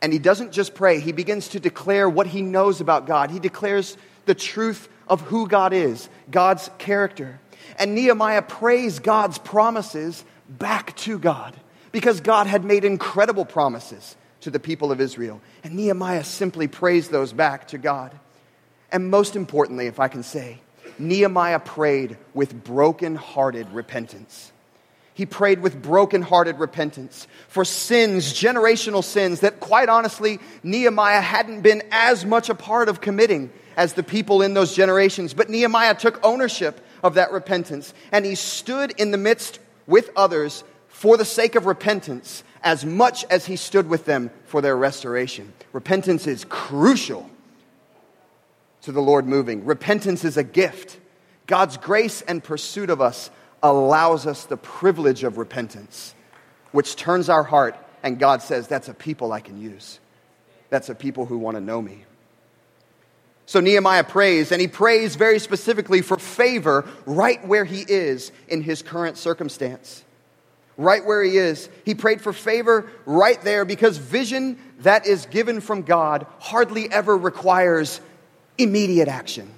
And 0.02 0.12
he 0.12 0.20
doesn't 0.20 0.52
just 0.52 0.76
pray, 0.76 1.00
he 1.00 1.14
begins 1.14 1.48
to 1.50 1.60
declare 1.62 2.10
what 2.10 2.28
he 2.28 2.42
knows 2.42 2.82
about 2.82 3.08
God. 3.08 3.32
He 3.32 3.40
declares 3.40 3.96
the 4.26 4.36
truth 4.36 4.90
of 5.10 5.22
who 5.22 5.48
God 5.48 5.74
is, 5.74 6.08
God's 6.30 6.70
character. 6.78 7.40
And 7.78 7.96
Nehemiah 7.96 8.42
prays 8.42 9.00
God's 9.00 9.38
promises 9.38 10.24
back 10.48 10.96
to 10.98 11.18
God 11.18 11.56
because 11.92 12.22
God 12.22 12.48
had 12.48 12.64
made 12.64 12.86
incredible 12.86 13.46
promises 13.46 14.16
to 14.42 14.52
the 14.52 14.60
people 14.60 14.92
of 14.92 15.02
Israel. 15.02 15.42
And 15.64 15.76
Nehemiah 15.76 16.24
simply 16.24 16.68
praised 16.68 17.12
those 17.12 17.34
back 17.34 17.70
to 17.70 17.78
God. 17.78 18.18
And 18.92 19.10
most 19.10 19.36
importantly, 19.36 19.88
if 19.88 20.00
I 20.00 20.08
can 20.08 20.24
say, 20.24 20.62
Nehemiah 20.98 21.60
prayed 21.60 22.18
with 22.34 22.64
broken-hearted 22.64 23.72
repentance. 23.72 24.52
He 25.14 25.26
prayed 25.26 25.62
with 25.62 25.82
broken-hearted 25.82 26.60
repentance 26.60 27.28
for 27.50 27.66
sins, 27.66 28.34
generational 28.34 29.04
sins 29.04 29.42
that 29.42 29.60
quite 29.60 29.90
honestly 29.90 30.40
Nehemiah 30.64 31.22
hadn't 31.22 31.62
been 31.62 31.84
as 31.92 32.26
much 32.26 32.50
a 32.50 32.56
part 32.56 32.90
of 32.90 33.02
committing 33.02 33.52
as 33.80 33.94
the 33.94 34.04
people 34.04 34.42
in 34.42 34.54
those 34.54 34.76
generations. 34.76 35.34
But 35.34 35.50
Nehemiah 35.50 35.96
took 35.96 36.20
ownership 36.22 36.86
of 37.02 37.14
that 37.14 37.32
repentance 37.32 37.94
and 38.12 38.26
he 38.26 38.36
stood 38.36 38.92
in 38.98 39.12
the 39.12 39.18
midst 39.18 39.60
with 39.88 40.10
others 40.18 40.66
for 40.90 41.16
the 41.16 41.24
sake 41.24 41.56
of 41.56 41.66
repentance 41.66 42.44
as 42.62 42.84
much 42.84 43.24
as 43.30 43.46
he 43.46 43.56
stood 43.56 43.88
with 43.88 44.04
them 44.04 44.32
for 44.44 44.62
their 44.62 44.76
restoration. 44.76 45.54
Repentance 45.72 46.28
is 46.28 46.44
crucial 46.50 47.30
to 48.82 48.92
the 48.92 49.02
Lord 49.02 49.26
moving. 49.26 49.64
Repentance 49.64 50.26
is 50.26 50.36
a 50.36 50.44
gift. 50.44 51.00
God's 51.48 51.78
grace 51.78 52.22
and 52.22 52.44
pursuit 52.44 52.90
of 52.90 53.00
us 53.00 53.32
allows 53.64 54.28
us 54.28 54.44
the 54.44 54.58
privilege 54.58 55.24
of 55.24 55.38
repentance, 55.38 56.14
which 56.74 56.98
turns 56.98 57.30
our 57.30 57.44
heart, 57.44 57.78
and 58.04 58.20
God 58.20 58.42
says, 58.42 58.68
That's 58.68 58.90
a 58.90 58.94
people 58.94 59.32
I 59.32 59.40
can 59.40 59.58
use. 59.58 60.02
That's 60.70 60.90
a 60.90 60.96
people 60.96 61.26
who 61.26 61.38
want 61.38 61.56
to 61.56 61.62
know 61.62 61.82
me. 61.82 62.04
So 63.50 63.60
Nehemiah 63.60 64.04
prays, 64.04 64.52
and 64.52 64.62
he 64.62 64.68
prays 64.68 65.16
very 65.16 65.40
specifically 65.40 66.04
for 66.04 66.18
favor 66.18 66.88
right 67.08 67.44
where 67.48 67.66
he 67.66 67.82
is 67.82 68.32
in 68.48 68.62
his 68.62 68.84
current 68.84 69.18
circumstance. 69.18 70.04
Right 70.78 71.04
where 71.04 71.24
he 71.24 71.36
is. 71.36 71.68
He 71.84 71.96
prayed 71.96 72.22
for 72.22 72.32
favor 72.32 72.92
right 73.08 73.42
there 73.42 73.66
because 73.66 73.98
vision 73.98 74.60
that 74.82 75.08
is 75.08 75.26
given 75.26 75.62
from 75.62 75.82
God 75.82 76.28
hardly 76.38 76.92
ever 76.92 77.18
requires 77.18 78.02
immediate 78.60 79.08
action. 79.08 79.50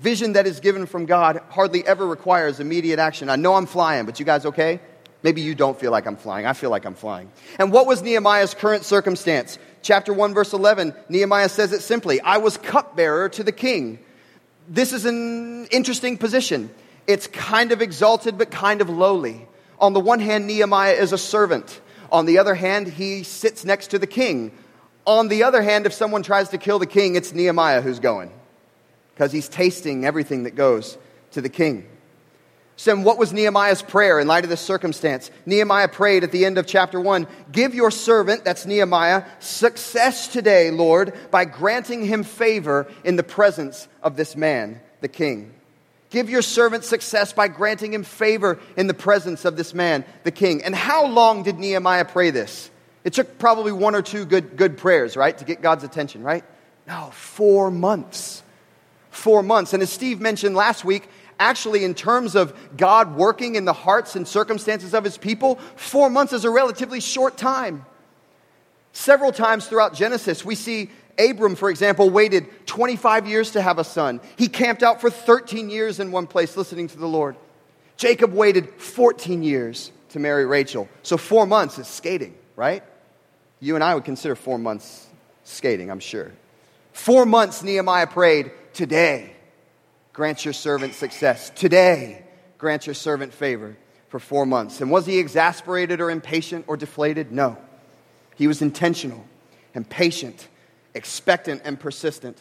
Vision 0.00 0.32
that 0.32 0.48
is 0.48 0.58
given 0.58 0.84
from 0.86 1.06
God 1.06 1.42
hardly 1.48 1.86
ever 1.86 2.04
requires 2.04 2.58
immediate 2.58 2.98
action. 2.98 3.30
I 3.30 3.36
know 3.36 3.54
I'm 3.54 3.66
flying, 3.66 4.04
but 4.04 4.18
you 4.18 4.26
guys 4.26 4.46
okay? 4.46 4.80
Maybe 5.22 5.42
you 5.42 5.54
don't 5.54 5.78
feel 5.78 5.92
like 5.92 6.06
I'm 6.06 6.16
flying. 6.16 6.44
I 6.44 6.54
feel 6.54 6.70
like 6.70 6.86
I'm 6.86 6.94
flying. 6.94 7.30
And 7.60 7.70
what 7.70 7.86
was 7.86 8.02
Nehemiah's 8.02 8.52
current 8.52 8.84
circumstance? 8.84 9.58
Chapter 9.82 10.12
1, 10.12 10.34
verse 10.34 10.52
11, 10.52 10.94
Nehemiah 11.08 11.48
says 11.48 11.72
it 11.72 11.80
simply 11.80 12.20
I 12.20 12.38
was 12.38 12.56
cupbearer 12.56 13.28
to 13.30 13.42
the 13.42 13.52
king. 13.52 13.98
This 14.68 14.92
is 14.92 15.04
an 15.04 15.66
interesting 15.66 16.16
position. 16.16 16.70
It's 17.06 17.26
kind 17.26 17.72
of 17.72 17.82
exalted, 17.82 18.38
but 18.38 18.50
kind 18.50 18.80
of 18.80 18.88
lowly. 18.88 19.46
On 19.78 19.92
the 19.92 20.00
one 20.00 20.20
hand, 20.20 20.46
Nehemiah 20.46 20.92
is 20.92 21.12
a 21.12 21.18
servant. 21.18 21.80
On 22.12 22.26
the 22.26 22.38
other 22.38 22.54
hand, 22.54 22.88
he 22.88 23.22
sits 23.22 23.64
next 23.64 23.88
to 23.88 23.98
the 23.98 24.06
king. 24.06 24.52
On 25.06 25.28
the 25.28 25.42
other 25.42 25.62
hand, 25.62 25.86
if 25.86 25.92
someone 25.92 26.22
tries 26.22 26.50
to 26.50 26.58
kill 26.58 26.78
the 26.78 26.86
king, 26.86 27.16
it's 27.16 27.32
Nehemiah 27.32 27.80
who's 27.80 27.98
going 27.98 28.30
because 29.14 29.32
he's 29.32 29.48
tasting 29.48 30.04
everything 30.04 30.44
that 30.44 30.54
goes 30.54 30.98
to 31.32 31.40
the 31.40 31.48
king. 31.48 31.86
So, 32.80 32.96
what 32.96 33.18
was 33.18 33.30
Nehemiah's 33.30 33.82
prayer 33.82 34.18
in 34.18 34.26
light 34.26 34.44
of 34.44 34.48
this 34.48 34.62
circumstance? 34.62 35.30
Nehemiah 35.44 35.86
prayed 35.86 36.24
at 36.24 36.32
the 36.32 36.46
end 36.46 36.56
of 36.56 36.66
chapter 36.66 36.98
1 36.98 37.26
Give 37.52 37.74
your 37.74 37.90
servant, 37.90 38.42
that's 38.42 38.64
Nehemiah, 38.64 39.24
success 39.38 40.28
today, 40.28 40.70
Lord, 40.70 41.12
by 41.30 41.44
granting 41.44 42.06
him 42.06 42.24
favor 42.24 42.90
in 43.04 43.16
the 43.16 43.22
presence 43.22 43.86
of 44.02 44.16
this 44.16 44.34
man, 44.34 44.80
the 45.02 45.08
king. 45.08 45.52
Give 46.08 46.30
your 46.30 46.40
servant 46.40 46.84
success 46.84 47.34
by 47.34 47.48
granting 47.48 47.92
him 47.92 48.02
favor 48.02 48.58
in 48.78 48.86
the 48.86 48.94
presence 48.94 49.44
of 49.44 49.58
this 49.58 49.74
man, 49.74 50.02
the 50.24 50.32
king. 50.32 50.64
And 50.64 50.74
how 50.74 51.06
long 51.06 51.42
did 51.42 51.58
Nehemiah 51.58 52.06
pray 52.06 52.30
this? 52.30 52.70
It 53.04 53.12
took 53.12 53.38
probably 53.38 53.72
one 53.72 53.94
or 53.94 54.00
two 54.00 54.24
good, 54.24 54.56
good 54.56 54.78
prayers, 54.78 55.18
right, 55.18 55.36
to 55.36 55.44
get 55.44 55.60
God's 55.60 55.84
attention, 55.84 56.22
right? 56.22 56.44
No, 56.88 57.10
four 57.12 57.70
months. 57.70 58.42
Four 59.10 59.42
months. 59.42 59.74
And 59.74 59.82
as 59.82 59.90
Steve 59.90 60.18
mentioned 60.18 60.54
last 60.54 60.82
week, 60.82 61.10
actually, 61.40 61.82
in 61.82 61.94
terms 61.94 62.36
of 62.36 62.54
God 62.76 63.16
working 63.16 63.56
in 63.56 63.64
the 63.64 63.72
hearts 63.72 64.14
and 64.14 64.28
circumstances 64.28 64.94
of 64.94 65.02
his 65.02 65.18
people, 65.18 65.56
four 65.74 66.08
months 66.08 66.32
is 66.32 66.44
a 66.44 66.50
relatively 66.50 67.00
short 67.00 67.36
time. 67.36 67.84
Several 68.92 69.32
times 69.32 69.66
throughout 69.66 69.94
Genesis, 69.94 70.44
we 70.44 70.54
see 70.54 70.90
Abram, 71.18 71.56
for 71.56 71.70
example, 71.70 72.10
waited 72.10 72.66
25 72.66 73.26
years 73.26 73.52
to 73.52 73.62
have 73.62 73.78
a 73.78 73.84
son. 73.84 74.20
He 74.36 74.48
camped 74.48 74.82
out 74.82 75.00
for 75.00 75.10
13 75.10 75.70
years 75.70 75.98
in 75.98 76.12
one 76.12 76.26
place 76.26 76.56
listening 76.56 76.88
to 76.88 76.98
the 76.98 77.06
Lord. 77.06 77.36
Jacob 77.96 78.32
waited 78.32 78.70
14 78.76 79.42
years 79.42 79.92
to 80.10 80.18
marry 80.18 80.46
Rachel. 80.46 80.88
So 81.02 81.16
four 81.16 81.46
months 81.46 81.78
is 81.78 81.86
skating, 81.86 82.34
right? 82.56 82.82
You 83.60 83.74
and 83.74 83.84
I 83.84 83.94
would 83.94 84.04
consider 84.04 84.34
four 84.34 84.58
months 84.58 85.06
skating, 85.44 85.90
I'm 85.90 86.00
sure. 86.00 86.32
Four 86.92 87.26
months 87.26 87.62
Nehemiah 87.62 88.06
prayed, 88.06 88.52
Today, 88.72 89.34
grant 90.12 90.44
your 90.44 90.54
servant 90.54 90.94
success. 90.94 91.50
Today, 91.50 92.24
grant 92.58 92.86
your 92.86 92.94
servant 92.94 93.32
favor 93.32 93.76
for 94.08 94.18
four 94.18 94.44
months. 94.44 94.80
And 94.80 94.90
was 94.90 95.06
he 95.06 95.18
exasperated 95.18 96.00
or 96.00 96.10
impatient 96.10 96.64
or 96.68 96.76
deflated? 96.76 97.32
No. 97.32 97.56
He 98.36 98.46
was 98.46 98.62
intentional 98.62 99.24
and 99.74 99.88
patient, 99.88 100.48
expectant 100.94 101.62
and 101.64 101.78
persistent. 101.78 102.38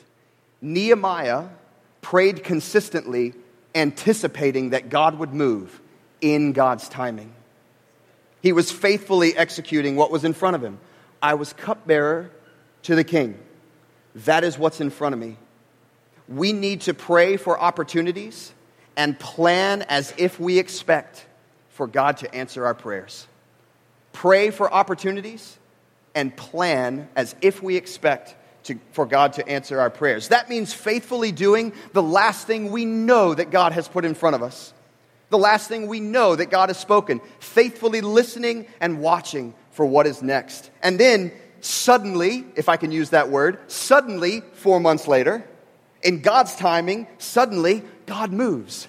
Nehemiah 0.61 1.49
prayed 2.01 2.43
consistently, 2.43 3.33
anticipating 3.75 4.71
that 4.71 4.89
God 4.89 5.19
would 5.19 5.33
move 5.33 5.79
in 6.21 6.53
God's 6.53 6.89
timing. 6.89 7.33
He 8.41 8.51
was 8.51 8.71
faithfully 8.71 9.35
executing 9.35 9.95
what 9.95 10.11
was 10.11 10.23
in 10.23 10.33
front 10.33 10.55
of 10.55 10.63
him. 10.63 10.79
I 11.21 11.33
was 11.35 11.53
cupbearer 11.53 12.31
to 12.83 12.95
the 12.95 13.03
king. 13.03 13.37
That 14.15 14.43
is 14.43 14.57
what's 14.57 14.81
in 14.81 14.89
front 14.89 15.13
of 15.13 15.19
me 15.19 15.37
we 16.29 16.53
need 16.53 16.81
to 16.81 16.93
pray 16.93 17.37
for 17.37 17.59
opportunities 17.59 18.53
and 18.95 19.19
plan 19.19 19.81
as 19.83 20.13
if 20.17 20.39
we 20.39 20.59
expect 20.59 21.25
for 21.69 21.87
God 21.87 22.17
to 22.17 22.33
answer 22.33 22.65
our 22.65 22.75
prayers. 22.75 23.27
Pray 24.13 24.51
for 24.51 24.71
opportunities 24.71 25.57
and 26.13 26.35
plan 26.35 27.09
as 27.15 27.35
if 27.41 27.63
we 27.63 27.77
expect 27.77 28.35
to, 28.63 28.77
for 28.91 29.05
God 29.05 29.33
to 29.33 29.47
answer 29.47 29.79
our 29.79 29.89
prayers. 29.89 30.27
That 30.27 30.49
means 30.49 30.73
faithfully 30.73 31.31
doing 31.31 31.73
the 31.93 32.03
last 32.03 32.45
thing 32.45 32.71
we 32.71 32.85
know 32.85 33.33
that 33.33 33.49
God 33.49 33.71
has 33.71 33.87
put 33.87 34.05
in 34.05 34.13
front 34.13 34.35
of 34.35 34.43
us, 34.43 34.73
the 35.29 35.37
last 35.37 35.67
thing 35.67 35.87
we 35.87 35.99
know 35.99 36.35
that 36.35 36.51
God 36.51 36.69
has 36.69 36.77
spoken, 36.77 37.21
faithfully 37.39 38.01
listening 38.01 38.67
and 38.79 38.99
watching 38.99 39.55
for 39.71 39.85
what 39.85 40.05
is 40.05 40.21
next. 40.21 40.69
And 40.83 40.99
then, 40.99 41.31
suddenly, 41.61 42.45
if 42.55 42.69
I 42.69 42.77
can 42.77 42.91
use 42.91 43.11
that 43.11 43.29
word, 43.29 43.59
suddenly, 43.71 44.41
four 44.53 44.79
months 44.79 45.07
later, 45.07 45.45
in 46.03 46.21
God's 46.21 46.55
timing, 46.55 47.07
suddenly 47.17 47.83
God 48.05 48.31
moves. 48.31 48.87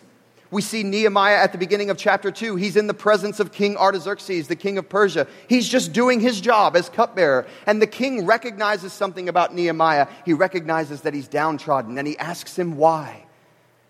We 0.51 0.63
see 0.63 0.83
Nehemiah 0.83 1.37
at 1.37 1.53
the 1.53 1.59
beginning 1.59 1.91
of 1.91 1.97
chapter 1.97 2.33
2. 2.33 2.57
He's 2.57 2.77
in 2.77 2.89
the 2.89 2.95
presence 2.95 3.39
of 3.39 3.53
King 3.53 3.77
Artaxerxes, 3.77 4.49
the 4.49 4.57
king 4.57 4.79
of 4.79 4.89
Persia. 4.89 5.29
He's 5.49 5.69
just 5.69 5.93
doing 5.93 6.19
his 6.19 6.41
job 6.41 6.75
as 6.75 6.89
cupbearer. 6.89 7.47
And 7.67 7.81
the 7.81 7.87
king 7.87 8.27
recognizes 8.27 8.93
something 8.93 9.29
about 9.29 9.55
Nehemiah. 9.55 10.09
He 10.25 10.33
recognizes 10.33 11.03
that 11.03 11.15
he's 11.15 11.29
downtrodden 11.29 11.99
and 11.99 12.07
he 12.07 12.19
asks 12.19 12.59
him 12.59 12.77
why. 12.77 13.27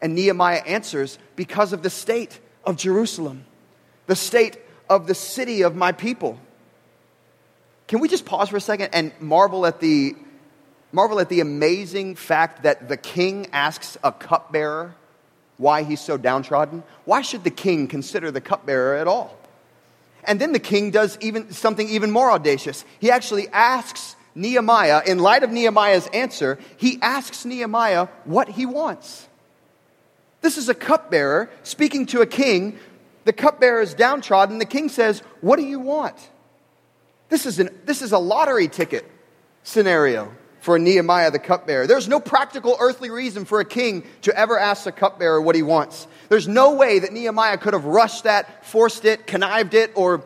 And 0.03 0.15
Nehemiah 0.15 0.63
answers, 0.67 1.19
Because 1.35 1.73
of 1.73 1.83
the 1.83 1.91
state 1.91 2.39
of 2.65 2.77
Jerusalem, 2.77 3.47
the 4.07 4.17
state 4.17 4.59
of 4.91 5.07
the 5.07 5.15
city 5.15 5.63
of 5.63 5.77
my 5.77 5.93
people. 5.93 6.39
Can 7.87 8.01
we 8.01 8.09
just 8.09 8.27
pause 8.27 8.51
for 8.51 8.57
a 8.57 8.61
second 8.61 8.91
and 8.93 9.13
marvel 9.19 9.65
at 9.65 9.81
the 9.81 10.15
marvel 10.93 11.21
at 11.21 11.29
the 11.29 11.41
amazing 11.41 12.17
fact 12.17 12.63
that 12.65 12.89
the 12.89 12.97
king 12.97 13.49
asks 13.53 13.97
a 14.03 14.13
cupbearer 14.13 14.95
why 15.57 15.83
he's 15.83 16.01
so 16.01 16.17
downtrodden. 16.17 16.83
Why 17.05 17.23
should 17.23 17.45
the 17.45 17.51
king 17.51 17.87
consider 17.87 18.31
the 18.31 18.41
cupbearer 18.41 18.97
at 18.97 19.07
all? 19.07 19.37
And 20.25 20.41
then 20.41 20.53
the 20.53 20.59
king 20.59 20.91
does 20.91 21.19
even 21.21 21.53
something 21.53 21.89
even 21.89 22.11
more 22.11 22.31
audacious. 22.31 22.85
He 22.99 23.11
actually 23.11 23.49
asks 23.49 24.17
Nehemiah, 24.35 25.03
in 25.07 25.19
light 25.19 25.43
of 25.43 25.51
Nehemiah's 25.51 26.07
answer, 26.09 26.59
he 26.77 26.99
asks 27.03 27.45
Nehemiah 27.45 28.09
what 28.25 28.49
he 28.49 28.65
wants. 28.65 29.29
This 30.41 30.57
is 30.57 30.69
a 30.69 30.75
cupbearer 30.75 31.51
speaking 31.63 32.07
to 32.07 32.23
a 32.23 32.27
king. 32.27 32.79
The 33.25 33.33
cupbearer 33.33 33.83
is 33.83 33.93
downtrodden. 33.95 34.59
The 34.59 34.65
king 34.65 34.89
says, 34.89 35.21
What 35.41 35.57
do 35.57 35.63
you 35.63 35.81
want? 35.81 36.17
This 37.29 37.45
is, 37.47 37.59
an, 37.59 37.69
this 37.85 38.03
is 38.03 38.13
a 38.13 38.19
lottery 38.19 38.69
ticket 38.69 39.09
scenario 39.63 40.33
for 40.61 40.79
Nehemiah 40.79 41.31
the 41.31 41.39
cupbearer. 41.39 41.87
There's 41.87 42.09
no 42.09 42.21
practical 42.21 42.77
earthly 42.79 43.11
reason 43.11 43.45
for 43.45 43.61
a 43.61 43.65
king 43.65 44.05
to 44.23 44.37
ever 44.37 44.59
ask 44.59 44.85
the 44.85 44.93
cupbearer 44.93 45.41
what 45.41 45.57
he 45.57 45.63
wants. 45.63 46.07
There's 46.29 46.47
no 46.47 46.75
way 46.75 46.99
that 47.01 47.13
Nehemiah 47.13 47.59
could 47.59 47.73
have 47.73 47.85
rushed 47.85 48.25
that, 48.25 48.65
forced 48.67 49.05
it, 49.05 49.27
connived 49.27 49.75
it, 49.75 49.91
or, 49.95 50.23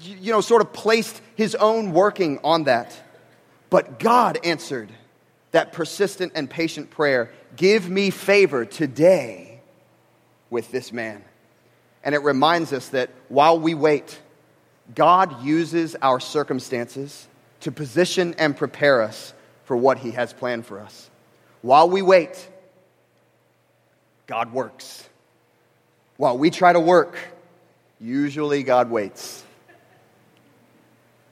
you 0.00 0.32
know, 0.32 0.40
sort 0.40 0.62
of 0.62 0.72
placed 0.72 1.20
his 1.36 1.54
own 1.54 1.92
working 1.92 2.40
on 2.42 2.64
that. 2.64 2.98
But 3.70 3.98
God 3.98 4.38
answered 4.42 4.90
that 5.52 5.72
persistent 5.72 6.32
and 6.34 6.50
patient 6.50 6.90
prayer 6.90 7.30
Give 7.56 7.88
me 7.88 8.10
favor 8.10 8.64
today 8.64 9.60
with 10.50 10.72
this 10.72 10.92
man. 10.92 11.22
And 12.02 12.14
it 12.14 12.22
reminds 12.22 12.72
us 12.72 12.88
that 12.88 13.10
while 13.28 13.60
we 13.60 13.74
wait, 13.74 14.20
God 14.92 15.44
uses 15.44 15.94
our 16.02 16.18
circumstances 16.18 17.28
to 17.60 17.72
position 17.72 18.34
and 18.38 18.56
prepare 18.56 19.02
us 19.02 19.32
for 19.64 19.76
what 19.76 19.98
He 19.98 20.12
has 20.12 20.32
planned 20.32 20.66
for 20.66 20.80
us. 20.80 21.10
While 21.62 21.88
we 21.88 22.02
wait, 22.02 22.48
God 24.26 24.52
works. 24.52 25.08
While 26.16 26.38
we 26.38 26.50
try 26.50 26.72
to 26.72 26.80
work, 26.80 27.18
usually 28.00 28.62
God 28.62 28.90
waits. 28.90 29.42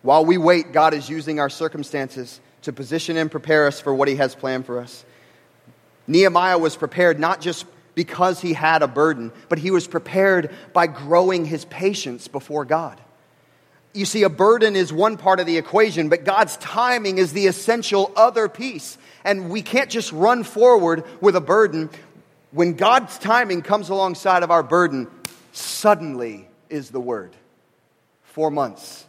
While 0.03 0.25
we 0.25 0.39
wait, 0.39 0.73
God 0.73 0.95
is 0.95 1.09
using 1.09 1.39
our 1.39 1.51
circumstances 1.51 2.41
to 2.63 2.73
position 2.73 3.17
and 3.17 3.31
prepare 3.31 3.67
us 3.67 3.81
for 3.81 3.95
what 3.95 4.09
He 4.09 4.17
has 4.17 4.35
planned 4.35 4.67
for 4.67 4.81
us. 4.81 5.05
Nehemiah 6.07 6.59
was 6.59 6.77
prepared 6.77 7.21
not 7.21 7.41
just 7.41 7.65
because 7.95 8.41
he 8.41 8.53
had 8.53 8.83
a 8.83 8.89
burden, 8.89 9.33
but 9.49 9.59
he 9.59 9.71
was 9.71 9.87
prepared 9.87 10.51
by 10.73 10.87
growing 10.87 11.45
his 11.45 11.65
patience 11.67 12.29
before 12.29 12.65
God. 12.65 13.01
You 13.93 14.07
see, 14.07 14.23
a 14.23 14.31
burden 14.31 14.75
is 14.75 14.93
one 14.93 15.17
part 15.17 15.39
of 15.39 15.47
the 15.47 15.59
equation, 15.59 16.09
but 16.09 16.25
God's 16.25 16.57
timing 16.57 17.19
is 17.19 17.33
the 17.33 17.47
essential 17.47 18.11
other 18.17 18.49
piece. 18.49 18.97
And 19.25 19.51
we 19.51 19.63
can't 19.63 19.91
just 19.91 20.13
run 20.13 20.45
forward 20.45 21.05
with 21.21 21.37
a 21.37 21.41
burden. 21.41 21.91
When 22.53 22.75
God's 22.75 23.19
timing 23.19 23.63
comes 23.63 23.91
alongside 23.91 24.43
of 24.43 24.51
our 24.51 24.63
burden, 24.63 25.09
suddenly 25.53 26.49
is 26.71 26.91
the 26.91 27.01
word. 27.01 27.37
Four 28.25 28.51
months, 28.51 29.05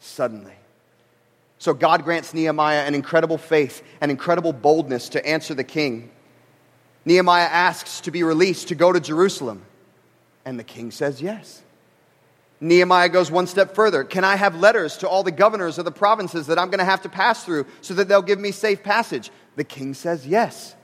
suddenly. 0.00 0.52
So 1.58 1.74
God 1.74 2.04
grants 2.04 2.32
Nehemiah 2.34 2.86
an 2.86 2.94
incredible 2.94 3.38
faith 3.38 3.82
and 4.00 4.10
incredible 4.10 4.52
boldness 4.52 5.10
to 5.10 5.26
answer 5.26 5.54
the 5.54 5.64
king. 5.64 6.10
Nehemiah 7.04 7.48
asks 7.48 8.00
to 8.02 8.10
be 8.10 8.22
released 8.22 8.68
to 8.68 8.74
go 8.74 8.92
to 8.92 9.00
Jerusalem, 9.00 9.62
and 10.44 10.58
the 10.58 10.64
king 10.64 10.90
says 10.90 11.22
yes. 11.22 11.62
Nehemiah 12.60 13.08
goes 13.08 13.30
one 13.30 13.46
step 13.46 13.74
further. 13.74 14.04
Can 14.04 14.22
I 14.22 14.36
have 14.36 14.54
letters 14.54 14.98
to 14.98 15.08
all 15.08 15.22
the 15.22 15.30
governors 15.30 15.78
of 15.78 15.86
the 15.86 15.90
provinces 15.90 16.48
that 16.48 16.58
I'm 16.58 16.68
going 16.68 16.78
to 16.78 16.84
have 16.84 17.02
to 17.02 17.08
pass 17.08 17.44
through 17.44 17.66
so 17.80 17.94
that 17.94 18.08
they'll 18.08 18.20
give 18.20 18.38
me 18.38 18.50
safe 18.52 18.82
passage? 18.82 19.30
The 19.56 19.64
king 19.64 19.94
says 19.94 20.26
yes. 20.26 20.76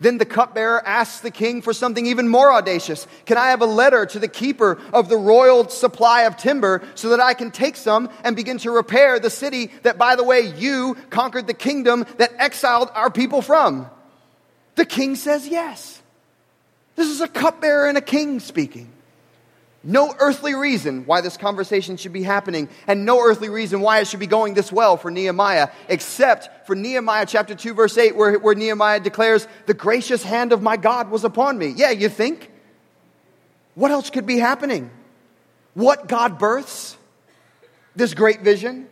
Then 0.00 0.18
the 0.18 0.24
cupbearer 0.24 0.84
asks 0.84 1.20
the 1.20 1.30
king 1.30 1.62
for 1.62 1.72
something 1.72 2.06
even 2.06 2.28
more 2.28 2.52
audacious. 2.52 3.06
Can 3.24 3.38
I 3.38 3.50
have 3.50 3.60
a 3.60 3.66
letter 3.66 4.04
to 4.06 4.18
the 4.18 4.26
keeper 4.26 4.80
of 4.92 5.08
the 5.08 5.16
royal 5.16 5.68
supply 5.68 6.22
of 6.22 6.36
timber 6.36 6.82
so 6.96 7.10
that 7.10 7.20
I 7.20 7.34
can 7.34 7.52
take 7.52 7.76
some 7.76 8.10
and 8.24 8.34
begin 8.34 8.58
to 8.58 8.72
repair 8.72 9.20
the 9.20 9.30
city 9.30 9.70
that, 9.82 9.98
by 9.98 10.16
the 10.16 10.24
way, 10.24 10.40
you 10.40 10.96
conquered 11.10 11.46
the 11.46 11.54
kingdom 11.54 12.04
that 12.16 12.32
exiled 12.38 12.90
our 12.94 13.10
people 13.10 13.42
from? 13.42 13.88
The 14.74 14.86
king 14.86 15.14
says 15.14 15.46
yes. 15.46 16.02
This 16.96 17.08
is 17.08 17.20
a 17.20 17.28
cupbearer 17.28 17.86
and 17.86 17.96
a 17.96 18.02
king 18.02 18.40
speaking. 18.40 18.91
No 19.84 20.14
earthly 20.20 20.54
reason 20.54 21.06
why 21.06 21.22
this 21.22 21.36
conversation 21.36 21.96
should 21.96 22.12
be 22.12 22.22
happening, 22.22 22.68
and 22.86 23.04
no 23.04 23.20
earthly 23.20 23.48
reason 23.48 23.80
why 23.80 23.98
it 23.98 24.06
should 24.06 24.20
be 24.20 24.28
going 24.28 24.54
this 24.54 24.70
well 24.70 24.96
for 24.96 25.10
Nehemiah, 25.10 25.70
except 25.88 26.66
for 26.66 26.76
Nehemiah 26.76 27.26
chapter 27.26 27.54
2, 27.54 27.74
verse 27.74 27.98
8, 27.98 28.14
where, 28.14 28.38
where 28.38 28.54
Nehemiah 28.54 29.00
declares, 29.00 29.48
The 29.66 29.74
gracious 29.74 30.22
hand 30.22 30.52
of 30.52 30.62
my 30.62 30.76
God 30.76 31.10
was 31.10 31.24
upon 31.24 31.58
me. 31.58 31.74
Yeah, 31.76 31.90
you 31.90 32.08
think? 32.08 32.50
What 33.74 33.90
else 33.90 34.10
could 34.10 34.26
be 34.26 34.38
happening? 34.38 34.90
What 35.74 36.06
God 36.06 36.38
births, 36.38 36.96
this 37.96 38.14
great 38.14 38.42
vision, 38.42 38.88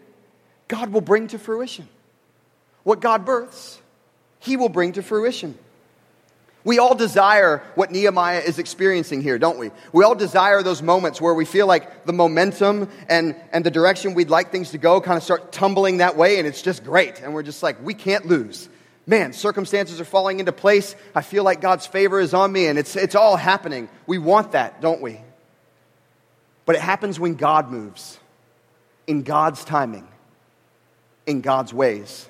God 0.66 0.92
will 0.92 1.02
bring 1.02 1.28
to 1.28 1.38
fruition. 1.38 1.88
What 2.82 3.00
God 3.00 3.24
births, 3.24 3.80
He 4.40 4.56
will 4.56 4.68
bring 4.68 4.92
to 4.92 5.02
fruition. 5.02 5.56
We 6.62 6.78
all 6.78 6.94
desire 6.94 7.62
what 7.74 7.90
Nehemiah 7.90 8.40
is 8.40 8.58
experiencing 8.58 9.22
here, 9.22 9.38
don't 9.38 9.58
we? 9.58 9.70
We 9.92 10.04
all 10.04 10.14
desire 10.14 10.62
those 10.62 10.82
moments 10.82 11.20
where 11.20 11.32
we 11.32 11.46
feel 11.46 11.66
like 11.66 12.04
the 12.04 12.12
momentum 12.12 12.88
and, 13.08 13.34
and 13.50 13.64
the 13.64 13.70
direction 13.70 14.12
we'd 14.12 14.28
like 14.28 14.52
things 14.52 14.72
to 14.72 14.78
go 14.78 15.00
kind 15.00 15.16
of 15.16 15.22
start 15.22 15.52
tumbling 15.52 15.98
that 15.98 16.16
way, 16.16 16.38
and 16.38 16.46
it's 16.46 16.60
just 16.60 16.84
great. 16.84 17.20
And 17.22 17.32
we're 17.32 17.42
just 17.42 17.62
like, 17.62 17.82
we 17.82 17.94
can't 17.94 18.26
lose. 18.26 18.68
Man, 19.06 19.32
circumstances 19.32 20.00
are 20.00 20.04
falling 20.04 20.38
into 20.38 20.52
place. 20.52 20.94
I 21.14 21.22
feel 21.22 21.44
like 21.44 21.62
God's 21.62 21.86
favor 21.86 22.20
is 22.20 22.34
on 22.34 22.52
me, 22.52 22.66
and 22.66 22.78
it's, 22.78 22.94
it's 22.94 23.14
all 23.14 23.36
happening. 23.36 23.88
We 24.06 24.18
want 24.18 24.52
that, 24.52 24.82
don't 24.82 25.00
we? 25.00 25.20
But 26.66 26.76
it 26.76 26.82
happens 26.82 27.18
when 27.18 27.36
God 27.36 27.70
moves, 27.70 28.20
in 29.06 29.22
God's 29.22 29.64
timing, 29.64 30.06
in 31.26 31.40
God's 31.40 31.72
ways. 31.72 32.28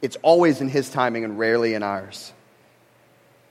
It's 0.00 0.16
always 0.22 0.60
in 0.60 0.68
His 0.68 0.88
timing 0.88 1.24
and 1.24 1.38
rarely 1.40 1.74
in 1.74 1.82
ours. 1.82 2.32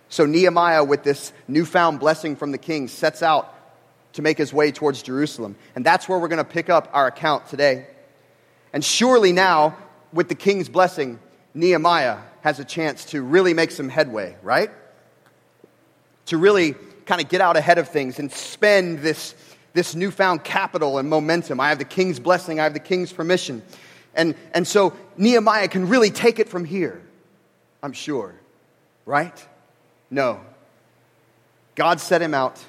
So 0.09 0.25
Nehemiah, 0.25 0.83
with 0.83 1.03
this 1.03 1.33
newfound 1.47 1.99
blessing 1.99 2.35
from 2.35 2.51
the 2.51 2.57
king, 2.57 2.87
sets 2.87 3.21
out 3.21 3.53
to 4.13 4.21
make 4.21 4.37
his 4.37 4.53
way 4.53 4.71
towards 4.71 5.01
Jerusalem. 5.03 5.55
And 5.75 5.85
that's 5.85 6.07
where 6.07 6.17
we're 6.17 6.29
going 6.29 6.37
to 6.37 6.43
pick 6.43 6.69
up 6.69 6.89
our 6.93 7.07
account 7.07 7.47
today. 7.47 7.87
And 8.73 8.83
surely 8.83 9.31
now, 9.31 9.77
with 10.13 10.29
the 10.29 10.35
king's 10.35 10.69
blessing, 10.69 11.19
Nehemiah 11.53 12.17
has 12.41 12.59
a 12.59 12.65
chance 12.65 13.05
to 13.05 13.21
really 13.21 13.53
make 13.53 13.71
some 13.71 13.89
headway, 13.89 14.35
right? 14.41 14.71
To 16.27 16.37
really 16.37 16.75
kind 17.05 17.21
of 17.21 17.29
get 17.29 17.41
out 17.41 17.57
ahead 17.57 17.77
of 17.77 17.89
things 17.89 18.19
and 18.19 18.31
spend 18.31 18.99
this, 18.99 19.35
this 19.73 19.95
newfound 19.95 20.43
capital 20.43 20.97
and 20.97 21.09
momentum. 21.09 21.59
I 21.59 21.69
have 21.69 21.79
the 21.79 21.85
king's 21.85 22.19
blessing, 22.19 22.59
I 22.59 22.63
have 22.63 22.73
the 22.73 22.79
king's 22.79 23.11
permission. 23.11 23.61
And, 24.13 24.35
and 24.53 24.67
so 24.67 24.93
Nehemiah 25.17 25.67
can 25.67 25.87
really 25.89 26.09
take 26.09 26.39
it 26.39 26.49
from 26.49 26.65
here, 26.65 27.01
I'm 27.83 27.93
sure, 27.93 28.33
right? 29.05 29.47
No. 30.09 30.41
God 31.75 31.99
set 31.99 32.21
him 32.21 32.33
out, 32.33 32.63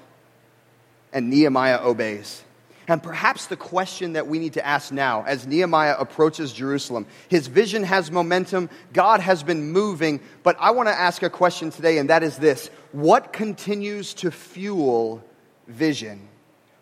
and 1.12 1.30
Nehemiah 1.30 1.80
obeys. 1.82 2.42
And 2.88 3.02
perhaps 3.02 3.46
the 3.46 3.56
question 3.56 4.14
that 4.14 4.26
we 4.26 4.38
need 4.38 4.54
to 4.54 4.66
ask 4.66 4.90
now 4.90 5.22
as 5.24 5.46
Nehemiah 5.46 5.96
approaches 5.98 6.54
Jerusalem, 6.54 7.06
his 7.28 7.46
vision 7.46 7.82
has 7.84 8.10
momentum, 8.10 8.70
God 8.94 9.20
has 9.20 9.42
been 9.42 9.72
moving, 9.72 10.20
but 10.42 10.56
I 10.58 10.70
want 10.70 10.88
to 10.88 10.94
ask 10.94 11.22
a 11.22 11.28
question 11.28 11.70
today, 11.70 11.98
and 11.98 12.08
that 12.08 12.22
is 12.22 12.38
this 12.38 12.70
What 12.92 13.32
continues 13.32 14.14
to 14.14 14.30
fuel 14.30 15.22
vision 15.66 16.28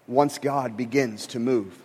once 0.06 0.38
God 0.38 0.76
begins 0.76 1.26
to 1.28 1.40
move? 1.40 1.76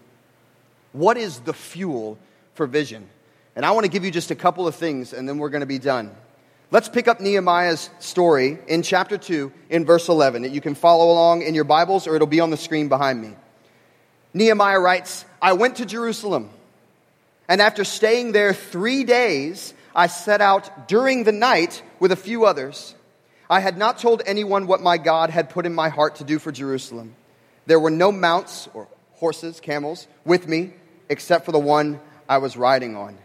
What 0.91 1.17
is 1.17 1.39
the 1.39 1.53
fuel 1.53 2.19
for 2.53 2.67
vision? 2.67 3.07
And 3.55 3.65
I 3.65 3.71
want 3.71 3.85
to 3.85 3.91
give 3.91 4.05
you 4.05 4.11
just 4.11 4.29
a 4.29 4.35
couple 4.35 4.67
of 4.67 4.75
things, 4.75 5.13
and 5.13 5.27
then 5.27 5.39
we're 5.39 5.49
going 5.49 5.61
to 5.61 5.67
be 5.67 5.79
done. 5.79 6.15
Let's 6.73 6.87
pick 6.87 7.09
up 7.09 7.19
Nehemiah's 7.19 7.89
story 7.99 8.57
in 8.65 8.81
chapter 8.81 9.17
2 9.17 9.51
in 9.69 9.83
verse 9.83 10.07
11. 10.07 10.53
You 10.53 10.61
can 10.61 10.73
follow 10.73 11.11
along 11.11 11.41
in 11.41 11.53
your 11.53 11.65
Bibles 11.65 12.07
or 12.07 12.15
it'll 12.15 12.27
be 12.27 12.39
on 12.39 12.49
the 12.49 12.55
screen 12.55 12.87
behind 12.87 13.21
me. 13.21 13.35
Nehemiah 14.33 14.79
writes, 14.79 15.25
I 15.41 15.51
went 15.51 15.75
to 15.77 15.85
Jerusalem, 15.85 16.49
and 17.49 17.61
after 17.61 17.83
staying 17.83 18.31
there 18.31 18.53
three 18.53 19.03
days, 19.03 19.73
I 19.93 20.07
set 20.07 20.39
out 20.39 20.87
during 20.87 21.25
the 21.25 21.33
night 21.33 21.83
with 21.99 22.13
a 22.13 22.15
few 22.15 22.45
others. 22.45 22.95
I 23.49 23.59
had 23.59 23.77
not 23.77 23.97
told 23.97 24.21
anyone 24.25 24.65
what 24.65 24.81
my 24.81 24.97
God 24.97 25.29
had 25.29 25.49
put 25.49 25.65
in 25.65 25.75
my 25.75 25.89
heart 25.89 26.15
to 26.15 26.23
do 26.23 26.39
for 26.39 26.53
Jerusalem. 26.53 27.15
There 27.65 27.81
were 27.81 27.89
no 27.89 28.13
mounts 28.13 28.69
or 28.73 28.87
horses, 29.15 29.59
camels, 29.59 30.07
with 30.23 30.47
me, 30.47 30.71
except 31.09 31.43
for 31.43 31.51
the 31.51 31.59
one 31.59 31.99
I 32.29 32.37
was 32.37 32.55
riding 32.55 32.95
on. 32.95 33.17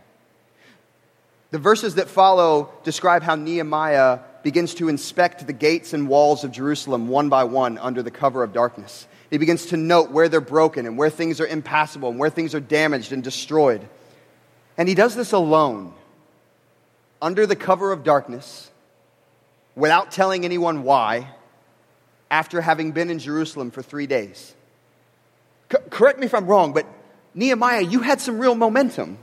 The 1.57 1.63
verses 1.63 1.95
that 1.95 2.11
follow 2.11 2.71
describe 2.85 3.23
how 3.23 3.35
Nehemiah 3.35 4.19
begins 4.43 4.75
to 4.75 4.91
inspect 4.91 5.47
the 5.47 5.55
gates 5.55 5.95
and 5.95 6.07
walls 6.07 6.45
of 6.45 6.53
Jerusalem 6.53 7.09
one 7.09 7.31
by 7.31 7.45
one 7.45 7.79
under 7.79 8.03
the 8.03 8.11
cover 8.11 8.43
of 8.43 8.53
darkness. 8.53 9.09
He 9.31 9.39
begins 9.39 9.65
to 9.69 9.79
note 9.79 10.11
where 10.11 10.29
they're 10.29 10.43
broken 10.43 10.85
and 10.85 10.99
where 10.99 11.09
things 11.09 11.41
are 11.41 11.47
impassable 11.47 12.11
and 12.11 12.19
where 12.19 12.29
things 12.29 12.55
are 12.55 12.61
damaged 12.61 13.11
and 13.11 13.25
destroyed. 13.25 13.89
And 14.77 14.87
he 14.87 14.95
does 14.95 15.15
this 15.15 15.33
alone, 15.33 15.95
under 17.23 17.47
the 17.47 17.57
cover 17.57 17.91
of 17.91 18.05
darkness, 18.05 18.71
without 19.75 20.11
telling 20.11 20.45
anyone 20.45 20.83
why, 20.83 21.27
after 22.31 22.61
having 22.61 22.93
been 22.93 23.09
in 23.09 23.19
Jerusalem 23.19 23.71
for 23.71 23.81
three 23.81 24.07
days. 24.07 24.55
C- 25.73 25.79
correct 25.89 26.19
me 26.19 26.27
if 26.27 26.35
I'm 26.35 26.49
wrong, 26.49 26.75
but 26.75 26.85
Nehemiah, 27.33 27.81
you 27.81 28.01
had 28.01 28.21
some 28.21 28.39
real 28.39 28.55
momentum. 28.55 29.17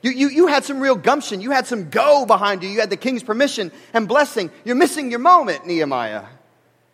You, 0.00 0.10
you, 0.12 0.28
you 0.28 0.46
had 0.46 0.64
some 0.64 0.80
real 0.80 0.94
gumption. 0.94 1.40
You 1.40 1.50
had 1.50 1.66
some 1.66 1.90
go 1.90 2.24
behind 2.24 2.62
you. 2.62 2.68
You 2.68 2.80
had 2.80 2.90
the 2.90 2.96
king's 2.96 3.22
permission 3.22 3.72
and 3.92 4.06
blessing. 4.06 4.50
You're 4.64 4.76
missing 4.76 5.10
your 5.10 5.18
moment, 5.18 5.66
Nehemiah. 5.66 6.24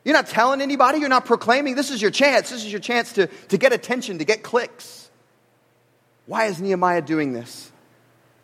You're 0.05 0.15
not 0.15 0.27
telling 0.27 0.61
anybody. 0.61 0.99
You're 0.99 1.09
not 1.09 1.25
proclaiming. 1.27 1.75
This 1.75 1.91
is 1.91 2.01
your 2.01 2.11
chance. 2.11 2.51
This 2.51 2.65
is 2.65 2.71
your 2.73 2.81
chance 2.81 3.13
to, 3.15 3.27
to 3.27 3.59
get 3.59 3.73
attention, 3.73 4.19
to 4.19 4.25
get 4.25 4.43
clicks. 4.43 5.11
Why 6.27 6.47
is 6.47 6.61
Nehemiah 6.61 7.03
doing 7.03 7.33
this? 7.33 7.71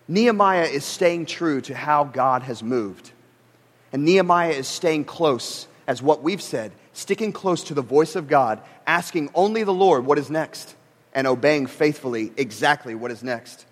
Nehemiah 0.08 0.64
is 0.64 0.84
staying 0.84 1.26
true 1.26 1.60
to 1.62 1.74
how 1.74 2.04
God 2.04 2.42
has 2.42 2.62
moved. 2.62 3.12
And 3.92 4.04
Nehemiah 4.04 4.52
is 4.52 4.68
staying 4.68 5.04
close, 5.04 5.68
as 5.86 6.02
what 6.02 6.22
we've 6.22 6.42
said, 6.42 6.72
sticking 6.92 7.32
close 7.32 7.64
to 7.64 7.74
the 7.74 7.82
voice 7.82 8.16
of 8.16 8.28
God, 8.28 8.60
asking 8.86 9.30
only 9.34 9.62
the 9.62 9.72
Lord 9.72 10.04
what 10.04 10.18
is 10.18 10.30
next, 10.30 10.74
and 11.14 11.26
obeying 11.26 11.66
faithfully 11.66 12.32
exactly 12.36 12.94
what 12.94 13.10
is 13.10 13.22
next. 13.22 13.64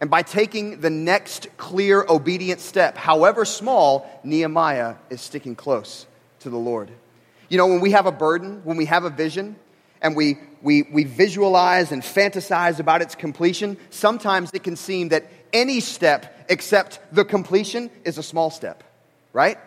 And 0.00 0.10
by 0.10 0.22
taking 0.22 0.80
the 0.80 0.90
next 0.90 1.48
clear, 1.56 2.04
obedient 2.06 2.60
step, 2.60 2.96
however 2.96 3.44
small, 3.44 4.20
Nehemiah 4.24 4.96
is 5.08 5.20
sticking 5.20 5.54
close 5.54 6.06
to 6.40 6.50
the 6.50 6.58
Lord. 6.58 6.90
You 7.48 7.58
know, 7.58 7.66
when 7.66 7.80
we 7.80 7.92
have 7.92 8.06
a 8.06 8.12
burden, 8.12 8.60
when 8.64 8.76
we 8.76 8.86
have 8.86 9.04
a 9.04 9.10
vision, 9.10 9.56
and 10.02 10.14
we, 10.14 10.38
we, 10.62 10.82
we 10.82 11.04
visualize 11.04 11.92
and 11.92 12.02
fantasize 12.02 12.78
about 12.78 13.02
its 13.02 13.14
completion, 13.14 13.76
sometimes 13.90 14.50
it 14.52 14.62
can 14.62 14.76
seem 14.76 15.08
that 15.08 15.30
any 15.52 15.80
step 15.80 16.46
except 16.48 17.00
the 17.12 17.24
completion 17.24 17.90
is 18.04 18.18
a 18.18 18.22
small 18.22 18.50
step, 18.50 18.84
right? 19.32 19.58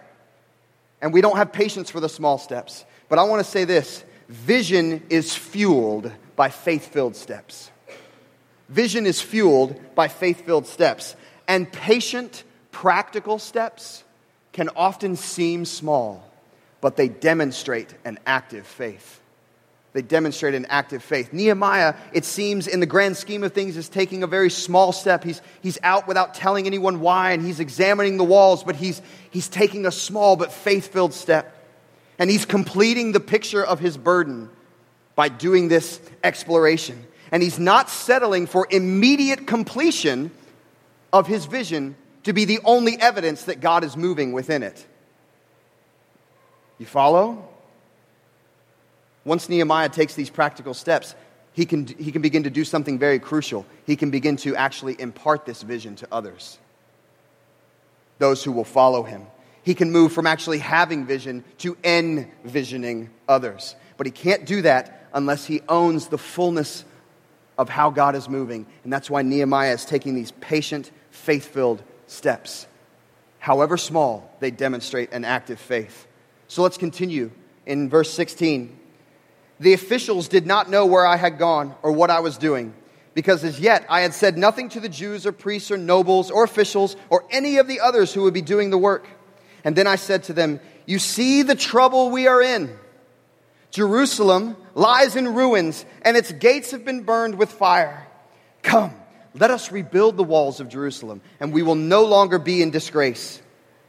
And 1.01 1.13
we 1.13 1.21
don't 1.21 1.37
have 1.37 1.51
patience 1.51 1.89
for 1.89 1.99
the 1.99 2.09
small 2.09 2.37
steps. 2.37 2.85
But 3.07 3.17
I 3.17 3.23
want 3.23 3.43
to 3.43 3.49
say 3.49 3.63
this 3.63 4.03
vision 4.27 5.03
is 5.09 5.35
fueled 5.35 6.11
by 6.35 6.49
faith 6.49 6.93
filled 6.93 7.15
steps. 7.15 7.71
Vision 8.69 9.05
is 9.05 9.19
fueled 9.19 9.79
by 9.95 10.07
faith 10.07 10.45
filled 10.45 10.67
steps. 10.67 11.15
And 11.47 11.71
patient, 11.71 12.43
practical 12.71 13.39
steps 13.39 14.03
can 14.53 14.69
often 14.75 15.15
seem 15.15 15.65
small, 15.65 16.23
but 16.79 16.95
they 16.95 17.09
demonstrate 17.09 17.93
an 18.05 18.19
active 18.25 18.67
faith. 18.67 19.19
They 19.93 20.03
demonstrate 20.03 20.53
an 20.53 20.67
active 20.67 21.03
faith. 21.03 21.33
Nehemiah, 21.33 21.95
it 22.13 22.23
seems, 22.23 22.67
in 22.67 22.79
the 22.79 22.85
grand 22.85 23.17
scheme 23.17 23.43
of 23.43 23.53
things, 23.53 23.75
is 23.75 23.89
taking 23.89 24.21
a 24.21 24.27
very 24.27 24.51
small 24.51 24.91
step. 24.91 25.23
He's, 25.23 25.41
he's 25.61 25.79
out 25.81 26.07
without 26.07 26.35
telling 26.35 26.67
anyone 26.67 26.99
why, 26.99 27.31
and 27.31 27.43
he's 27.43 27.59
examining 27.59 28.17
the 28.17 28.23
walls, 28.23 28.63
but 28.63 28.75
he's, 28.75 29.01
he's 29.31 29.49
taking 29.49 29.87
a 29.87 29.91
small 29.91 30.35
but 30.35 30.51
faith 30.51 30.93
filled 30.93 31.13
step. 31.15 31.55
And 32.19 32.29
he's 32.29 32.45
completing 32.45 33.13
the 33.13 33.19
picture 33.19 33.65
of 33.65 33.79
his 33.79 33.97
burden 33.97 34.49
by 35.15 35.29
doing 35.29 35.69
this 35.69 35.99
exploration. 36.23 37.03
And 37.31 37.43
he's 37.43 37.59
not 37.59 37.89
settling 37.89 38.47
for 38.47 38.67
immediate 38.69 39.45
completion 39.45 40.31
of 41.13 41.27
his 41.27 41.45
vision 41.45 41.95
to 42.23 42.33
be 42.33 42.45
the 42.45 42.59
only 42.63 42.99
evidence 42.99 43.43
that 43.43 43.61
God 43.61 43.83
is 43.83 43.95
moving 43.95 44.33
within 44.33 44.63
it. 44.63 44.85
You 46.77 46.85
follow? 46.85 47.47
Once 49.25 49.49
Nehemiah 49.49 49.89
takes 49.89 50.15
these 50.15 50.29
practical 50.29 50.73
steps, 50.73 51.13
he 51.53 51.65
can, 51.65 51.87
he 51.87 52.11
can 52.11 52.21
begin 52.21 52.43
to 52.43 52.49
do 52.49 52.63
something 52.63 52.97
very 52.97 53.19
crucial. 53.19 53.65
He 53.85 53.95
can 53.95 54.11
begin 54.11 54.37
to 54.37 54.55
actually 54.55 54.99
impart 54.99 55.45
this 55.45 55.61
vision 55.61 55.95
to 55.97 56.07
others, 56.11 56.57
those 58.17 58.43
who 58.43 58.51
will 58.51 58.63
follow 58.63 59.03
him. 59.03 59.27
He 59.63 59.75
can 59.75 59.91
move 59.91 60.13
from 60.13 60.25
actually 60.25 60.59
having 60.59 61.05
vision 61.05 61.43
to 61.59 61.77
envisioning 61.83 63.09
others. 63.27 63.75
But 63.97 64.07
he 64.07 64.11
can't 64.11 64.45
do 64.45 64.61
that 64.61 65.07
unless 65.13 65.45
he 65.45 65.61
owns 65.67 66.07
the 66.07 66.17
fullness 66.17 66.85
of 67.59 67.67
how 67.67 67.89
God 67.89 68.15
is 68.15 68.29
moving. 68.29 68.65
And 68.85 68.91
that's 68.91 69.09
why 69.09 69.21
Nehemiah 69.21 69.73
is 69.73 69.83
taking 69.83 70.15
these 70.15 70.31
patient, 70.31 70.89
faith 71.11 71.45
filled 71.45 71.83
steps. 72.07 72.65
However 73.37 73.75
small, 73.75 74.33
they 74.39 74.49
demonstrate 74.49 75.11
an 75.11 75.25
active 75.25 75.59
faith. 75.59 76.07
So 76.47 76.63
let's 76.63 76.77
continue 76.77 77.31
in 77.65 77.89
verse 77.89 78.11
16. 78.13 78.79
The 79.59 79.73
officials 79.73 80.29
did 80.29 80.47
not 80.47 80.69
know 80.69 80.85
where 80.85 81.05
I 81.05 81.17
had 81.17 81.37
gone 81.37 81.75
or 81.83 81.91
what 81.91 82.09
I 82.09 82.21
was 82.21 82.37
doing, 82.37 82.73
because 83.13 83.43
as 83.43 83.59
yet 83.59 83.85
I 83.89 84.01
had 84.01 84.13
said 84.13 84.37
nothing 84.37 84.69
to 84.69 84.79
the 84.79 84.87
Jews 84.87 85.25
or 85.25 85.33
priests 85.33 85.69
or 85.69 85.77
nobles 85.77 86.31
or 86.31 86.45
officials 86.45 86.95
or 87.09 87.25
any 87.29 87.57
of 87.57 87.67
the 87.67 87.81
others 87.81 88.13
who 88.13 88.23
would 88.23 88.33
be 88.33 88.41
doing 88.41 88.69
the 88.69 88.77
work. 88.77 89.05
And 89.65 89.75
then 89.75 89.85
I 89.85 89.97
said 89.97 90.23
to 90.23 90.33
them, 90.33 90.61
You 90.85 90.97
see 90.97 91.41
the 91.41 91.55
trouble 91.55 92.09
we 92.09 92.25
are 92.27 92.41
in. 92.41 92.73
Jerusalem 93.69 94.55
lies 94.79 95.15
in 95.15 95.35
ruins, 95.35 95.85
and 96.03 96.15
its 96.15 96.31
gates 96.31 96.71
have 96.71 96.85
been 96.85 97.03
burned 97.03 97.37
with 97.37 97.51
fire. 97.51 98.07
Come, 98.63 98.93
let 99.35 99.51
us 99.51 99.71
rebuild 99.71 100.17
the 100.17 100.23
walls 100.23 100.59
of 100.59 100.69
Jerusalem, 100.69 101.21
and 101.39 101.51
we 101.53 101.61
will 101.61 101.75
no 101.75 102.05
longer 102.05 102.39
be 102.39 102.61
in 102.61 102.71
disgrace. 102.71 103.41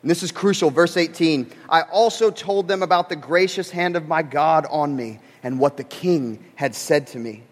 And 0.02 0.10
this 0.10 0.22
is 0.22 0.32
crucial. 0.32 0.70
Verse 0.70 0.96
18 0.96 1.52
I 1.68 1.82
also 1.82 2.30
told 2.30 2.68
them 2.68 2.82
about 2.82 3.08
the 3.08 3.16
gracious 3.16 3.70
hand 3.70 3.96
of 3.96 4.08
my 4.08 4.22
God 4.22 4.66
on 4.68 4.94
me 4.94 5.20
and 5.42 5.58
what 5.58 5.76
the 5.76 5.84
king 5.84 6.44
had 6.56 6.74
said 6.74 7.06
to 7.08 7.18
me. 7.18 7.44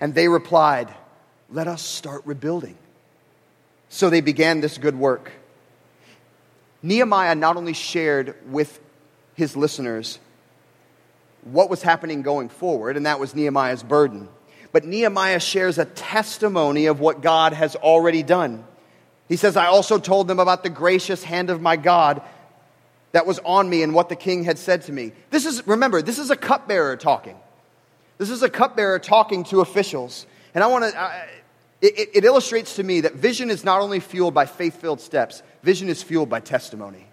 And 0.00 0.14
they 0.14 0.28
replied, 0.28 0.92
Let 1.48 1.68
us 1.68 1.82
start 1.82 2.22
rebuilding. 2.26 2.76
So 3.88 4.10
they 4.10 4.20
began 4.20 4.60
this 4.60 4.78
good 4.78 4.98
work. 4.98 5.32
Nehemiah 6.82 7.36
not 7.36 7.56
only 7.56 7.74
shared 7.74 8.34
with 8.50 8.80
his 9.34 9.56
listeners 9.56 10.18
what 11.42 11.70
was 11.70 11.82
happening 11.82 12.22
going 12.22 12.48
forward, 12.48 12.96
and 12.96 13.06
that 13.06 13.20
was 13.20 13.34
Nehemiah's 13.34 13.82
burden, 13.82 14.28
but 14.72 14.84
Nehemiah 14.84 15.40
shares 15.40 15.78
a 15.78 15.84
testimony 15.84 16.86
of 16.86 17.00
what 17.00 17.20
God 17.20 17.52
has 17.52 17.76
already 17.76 18.22
done. 18.22 18.64
He 19.28 19.36
says, 19.36 19.56
I 19.56 19.66
also 19.66 19.98
told 19.98 20.28
them 20.28 20.38
about 20.38 20.62
the 20.62 20.70
gracious 20.70 21.22
hand 21.22 21.50
of 21.50 21.60
my 21.60 21.76
God 21.76 22.22
that 23.12 23.26
was 23.26 23.38
on 23.40 23.68
me 23.68 23.82
and 23.82 23.94
what 23.94 24.08
the 24.08 24.16
king 24.16 24.44
had 24.44 24.58
said 24.58 24.82
to 24.82 24.92
me. 24.92 25.12
This 25.30 25.46
is, 25.46 25.66
remember, 25.66 26.02
this 26.02 26.18
is 26.18 26.30
a 26.30 26.36
cupbearer 26.36 26.96
talking. 26.96 27.36
This 28.18 28.30
is 28.30 28.42
a 28.42 28.48
cupbearer 28.48 28.98
talking 28.98 29.44
to 29.44 29.60
officials. 29.60 30.26
And 30.54 30.62
I 30.64 30.66
want 30.68 30.84
to, 30.84 31.24
it, 31.82 32.10
it 32.14 32.24
illustrates 32.24 32.76
to 32.76 32.82
me 32.82 33.02
that 33.02 33.14
vision 33.14 33.50
is 33.50 33.64
not 33.64 33.80
only 33.80 34.00
fueled 34.00 34.34
by 34.34 34.46
faith 34.46 34.80
filled 34.80 35.00
steps, 35.00 35.42
vision 35.62 35.88
is 35.88 36.02
fueled 36.02 36.30
by 36.30 36.40
testimony. 36.40 37.06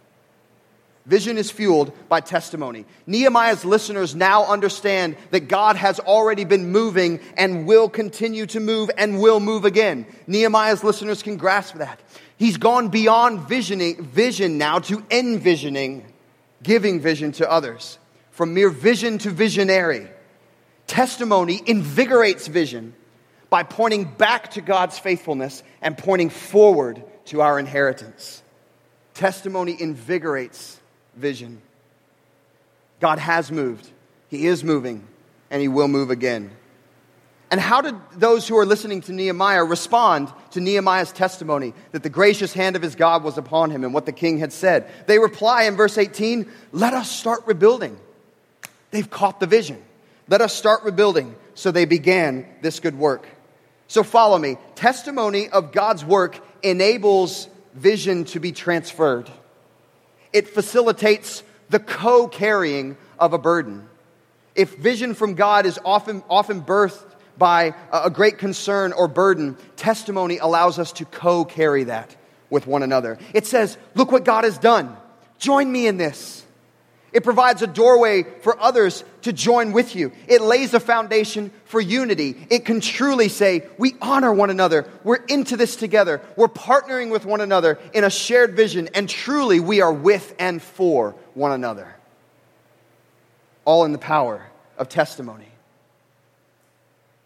Vision 1.09 1.39
is 1.39 1.49
fueled 1.49 1.91
by 2.07 2.21
testimony. 2.21 2.85
Nehemiah's 3.07 3.65
listeners 3.65 4.13
now 4.13 4.45
understand 4.45 5.17
that 5.31 5.47
God 5.47 5.75
has 5.75 5.99
already 5.99 6.43
been 6.43 6.69
moving 6.69 7.19
and 7.35 7.65
will 7.65 7.89
continue 7.89 8.45
to 8.45 8.59
move 8.59 8.91
and 8.95 9.19
will 9.19 9.39
move 9.39 9.65
again. 9.65 10.05
Nehemiah's 10.27 10.83
listeners 10.83 11.23
can 11.23 11.37
grasp 11.37 11.77
that. 11.77 11.99
He's 12.37 12.57
gone 12.57 12.89
beyond 12.89 13.49
visioning, 13.49 14.03
vision 14.03 14.59
now 14.59 14.77
to 14.81 15.03
envisioning, 15.09 16.05
giving 16.61 16.99
vision 16.99 17.31
to 17.33 17.51
others. 17.51 17.97
From 18.29 18.53
mere 18.53 18.69
vision 18.69 19.17
to 19.17 19.31
visionary. 19.31 20.07
Testimony 20.85 21.59
invigorates 21.65 22.47
vision 22.47 22.93
by 23.49 23.63
pointing 23.63 24.03
back 24.03 24.51
to 24.51 24.61
God's 24.61 24.99
faithfulness 24.99 25.63
and 25.81 25.97
pointing 25.97 26.29
forward 26.29 27.01
to 27.25 27.41
our 27.41 27.57
inheritance. 27.57 28.43
Testimony 29.15 29.75
invigorates 29.79 30.78
vision. 31.19 31.61
God 32.99 33.19
has 33.19 33.51
moved, 33.51 33.89
He 34.29 34.47
is 34.47 34.63
moving, 34.63 35.07
and 35.51 35.61
He 35.61 35.67
will 35.67 35.87
move 35.87 36.09
again. 36.09 36.51
And 37.51 37.59
how 37.59 37.81
did 37.81 37.95
those 38.11 38.47
who 38.47 38.57
are 38.57 38.65
listening 38.65 39.01
to 39.01 39.11
Nehemiah 39.11 39.63
respond 39.63 40.31
to 40.51 40.61
Nehemiah's 40.61 41.11
testimony 41.11 41.73
that 41.91 42.03
the 42.03 42.09
gracious 42.09 42.53
hand 42.53 42.75
of 42.75 42.83
his 42.83 42.95
God 42.95 43.23
was 43.23 43.39
upon 43.39 43.71
him 43.71 43.83
and 43.83 43.91
what 43.91 44.05
the 44.05 44.11
king 44.11 44.37
had 44.37 44.53
said? 44.53 44.89
They 45.07 45.17
reply 45.17 45.63
in 45.63 45.75
verse 45.75 45.97
18, 45.97 46.49
Let 46.71 46.93
us 46.93 47.09
start 47.09 47.41
rebuilding. 47.47 47.97
They've 48.91 49.09
caught 49.09 49.39
the 49.39 49.47
vision. 49.47 49.81
Let 50.27 50.41
us 50.41 50.53
start 50.53 50.83
rebuilding. 50.83 51.35
So 51.55 51.71
they 51.71 51.85
began 51.85 52.45
this 52.61 52.79
good 52.79 52.97
work. 52.97 53.27
So 53.87 54.03
follow 54.03 54.37
me. 54.37 54.57
Testimony 54.75 55.49
of 55.49 55.71
God's 55.71 56.05
work 56.05 56.39
enables 56.61 57.49
vision 57.73 58.25
to 58.25 58.39
be 58.39 58.51
transferred, 58.51 59.29
it 60.33 60.47
facilitates 60.47 61.43
the 61.69 61.79
co 61.79 62.27
carrying 62.27 62.97
of 63.17 63.33
a 63.33 63.37
burden. 63.37 63.87
If 64.55 64.75
vision 64.75 65.13
from 65.13 65.35
God 65.35 65.65
is 65.65 65.79
often, 65.85 66.23
often 66.29 66.61
birthed 66.61 67.05
by 67.37 67.73
a 67.91 68.09
great 68.09 68.37
concern 68.37 68.91
or 68.93 69.07
burden, 69.07 69.57
testimony 69.77 70.37
allows 70.37 70.79
us 70.79 70.91
to 70.93 71.05
co 71.05 71.45
carry 71.45 71.85
that 71.85 72.15
with 72.49 72.67
one 72.67 72.83
another. 72.83 73.17
It 73.33 73.45
says, 73.45 73.77
Look 73.95 74.11
what 74.11 74.25
God 74.25 74.43
has 74.43 74.57
done. 74.57 74.95
Join 75.37 75.71
me 75.71 75.87
in 75.87 75.97
this. 75.97 76.45
It 77.11 77.23
provides 77.23 77.61
a 77.61 77.67
doorway 77.67 78.23
for 78.23 78.59
others 78.59 79.03
to 79.23 79.33
join 79.33 79.71
with 79.71 79.95
you. 79.95 80.11
It 80.27 80.41
lays 80.41 80.73
a 80.73 80.79
foundation 80.79 81.51
for 81.65 81.81
unity. 81.81 82.47
It 82.49 82.65
can 82.65 82.81
truly 82.81 83.29
say, 83.29 83.67
We 83.77 83.95
honor 84.01 84.31
one 84.31 84.49
another. 84.49 84.87
We're 85.03 85.23
into 85.25 85.57
this 85.57 85.75
together. 85.75 86.21
We're 86.35 86.47
partnering 86.47 87.11
with 87.11 87.25
one 87.25 87.41
another 87.41 87.79
in 87.93 88.03
a 88.03 88.09
shared 88.09 88.55
vision, 88.55 88.89
and 88.93 89.09
truly 89.09 89.59
we 89.59 89.81
are 89.81 89.93
with 89.93 90.35
and 90.39 90.61
for 90.61 91.15
one 91.33 91.51
another. 91.51 91.95
All 93.65 93.85
in 93.85 93.91
the 93.91 93.97
power 93.97 94.45
of 94.77 94.89
testimony. 94.89 95.47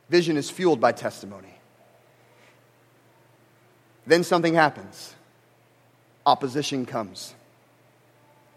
Vision 0.10 0.38
is 0.38 0.50
fueled 0.50 0.80
by 0.80 0.91
testimony. 0.91 1.54
Then 4.06 4.24
something 4.24 4.54
happens 4.54 5.15
opposition 6.26 6.86
comes. 6.86 7.36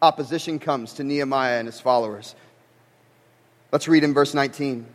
Opposition 0.03 0.59
comes 0.59 0.95
to 0.95 1.05
Nehemiah 1.05 1.59
and 1.59 1.67
his 1.67 1.81
followers. 1.81 2.35
Let's 3.73 3.89
read 3.89 4.05
in 4.05 4.15
verse 4.15 4.35
19. 4.35 4.87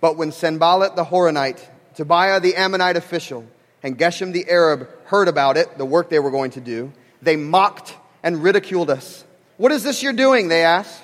But 0.00 0.16
when 0.16 0.32
Sanballat 0.32 0.96
the 0.96 1.04
Horonite, 1.04 1.64
Tobiah 1.94 2.40
the 2.40 2.56
Ammonite 2.56 2.96
official, 2.96 3.46
and 3.82 3.98
Geshem 3.98 4.32
the 4.32 4.48
Arab 4.48 4.88
heard 5.04 5.28
about 5.28 5.56
it, 5.56 5.78
the 5.78 5.84
work 5.84 6.10
they 6.10 6.18
were 6.18 6.30
going 6.30 6.50
to 6.52 6.60
do, 6.60 6.92
they 7.20 7.36
mocked 7.36 7.94
and 8.22 8.42
ridiculed 8.42 8.90
us. 8.90 9.24
What 9.56 9.72
is 9.72 9.84
this 9.84 10.02
you're 10.02 10.12
doing? 10.12 10.48
They 10.48 10.64
asked. 10.64 11.02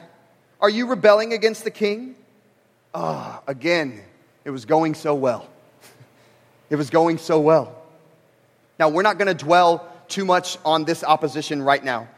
Are 0.61 0.70
you 0.70 0.88
rebelling 0.88 1.33
against 1.33 1.62
the 1.62 1.70
king? 1.70 2.16
Ah, 2.92 3.40
oh, 3.40 3.51
again, 3.51 4.01
it 4.44 4.51
was 4.51 4.64
going 4.64 4.94
so 4.94 5.14
well. 5.14 5.48
It 6.70 6.77
was 6.77 6.90
going 6.90 7.16
so 7.16 7.40
well. 7.40 7.74
Now, 8.79 8.90
we're 8.90 9.03
not 9.03 9.16
going 9.16 9.29
to 9.29 9.44
dwell 9.44 9.90
too 10.09 10.27
much 10.27 10.59
on 10.66 10.85
this 10.85 11.03
opposition 11.03 11.62
right 11.62 11.83
now. 11.83 12.09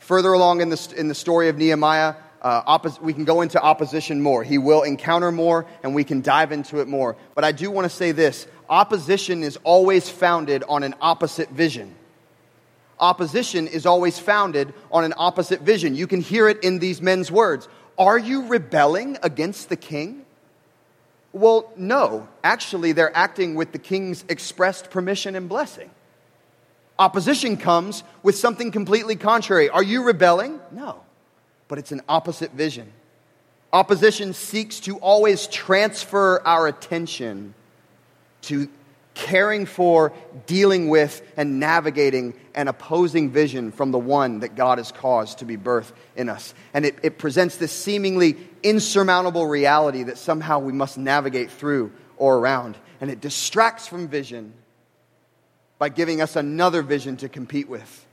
Further 0.00 0.32
along 0.32 0.60
in 0.60 0.70
the, 0.70 0.94
in 0.96 1.08
the 1.08 1.14
story 1.14 1.48
of 1.48 1.56
Nehemiah, 1.56 2.14
uh, 2.42 2.78
oppos- 2.78 3.00
we 3.00 3.12
can 3.12 3.24
go 3.24 3.42
into 3.42 3.60
opposition 3.60 4.20
more. 4.20 4.42
He 4.42 4.58
will 4.58 4.82
encounter 4.82 5.30
more, 5.30 5.66
and 5.82 5.94
we 5.94 6.04
can 6.04 6.20
dive 6.22 6.52
into 6.52 6.80
it 6.80 6.88
more. 6.88 7.16
But 7.34 7.44
I 7.44 7.52
do 7.52 7.70
want 7.70 7.84
to 7.84 7.94
say 7.94 8.12
this 8.12 8.46
opposition 8.68 9.42
is 9.42 9.58
always 9.62 10.08
founded 10.08 10.64
on 10.68 10.82
an 10.82 10.94
opposite 11.00 11.50
vision. 11.50 11.94
Opposition 12.98 13.66
is 13.66 13.86
always 13.86 14.18
founded 14.18 14.74
on 14.90 15.04
an 15.04 15.14
opposite 15.16 15.60
vision. 15.60 15.94
You 15.94 16.06
can 16.06 16.20
hear 16.20 16.48
it 16.48 16.62
in 16.64 16.78
these 16.78 17.00
men's 17.00 17.30
words. 17.30 17.68
Are 17.98 18.18
you 18.18 18.46
rebelling 18.46 19.18
against 19.22 19.68
the 19.68 19.76
king? 19.76 20.24
Well, 21.32 21.72
no. 21.76 22.26
Actually, 22.42 22.92
they're 22.92 23.14
acting 23.16 23.54
with 23.54 23.72
the 23.72 23.78
king's 23.78 24.24
expressed 24.28 24.90
permission 24.90 25.36
and 25.36 25.48
blessing. 25.48 25.90
Opposition 27.00 27.56
comes 27.56 28.04
with 28.22 28.36
something 28.36 28.70
completely 28.70 29.16
contrary. 29.16 29.70
Are 29.70 29.82
you 29.82 30.02
rebelling? 30.02 30.60
No. 30.70 31.00
But 31.66 31.78
it's 31.78 31.92
an 31.92 32.02
opposite 32.06 32.52
vision. 32.52 32.92
Opposition 33.72 34.34
seeks 34.34 34.80
to 34.80 34.98
always 34.98 35.46
transfer 35.46 36.46
our 36.46 36.66
attention 36.66 37.54
to 38.42 38.68
caring 39.14 39.64
for, 39.64 40.12
dealing 40.44 40.88
with, 40.88 41.22
and 41.38 41.58
navigating 41.58 42.34
an 42.54 42.68
opposing 42.68 43.30
vision 43.30 43.72
from 43.72 43.92
the 43.92 43.98
one 43.98 44.40
that 44.40 44.54
God 44.54 44.76
has 44.76 44.92
caused 44.92 45.38
to 45.38 45.46
be 45.46 45.56
birthed 45.56 45.92
in 46.16 46.28
us. 46.28 46.52
And 46.74 46.84
it, 46.84 46.98
it 47.02 47.16
presents 47.16 47.56
this 47.56 47.72
seemingly 47.72 48.36
insurmountable 48.62 49.46
reality 49.46 50.02
that 50.02 50.18
somehow 50.18 50.58
we 50.58 50.74
must 50.74 50.98
navigate 50.98 51.50
through 51.50 51.92
or 52.18 52.36
around. 52.36 52.76
And 53.00 53.10
it 53.10 53.22
distracts 53.22 53.86
from 53.86 54.06
vision 54.06 54.52
by 55.80 55.88
giving 55.88 56.20
us 56.20 56.36
another 56.36 56.82
vision 56.82 57.16
to 57.16 57.28
compete 57.28 57.66
with. 57.66 58.06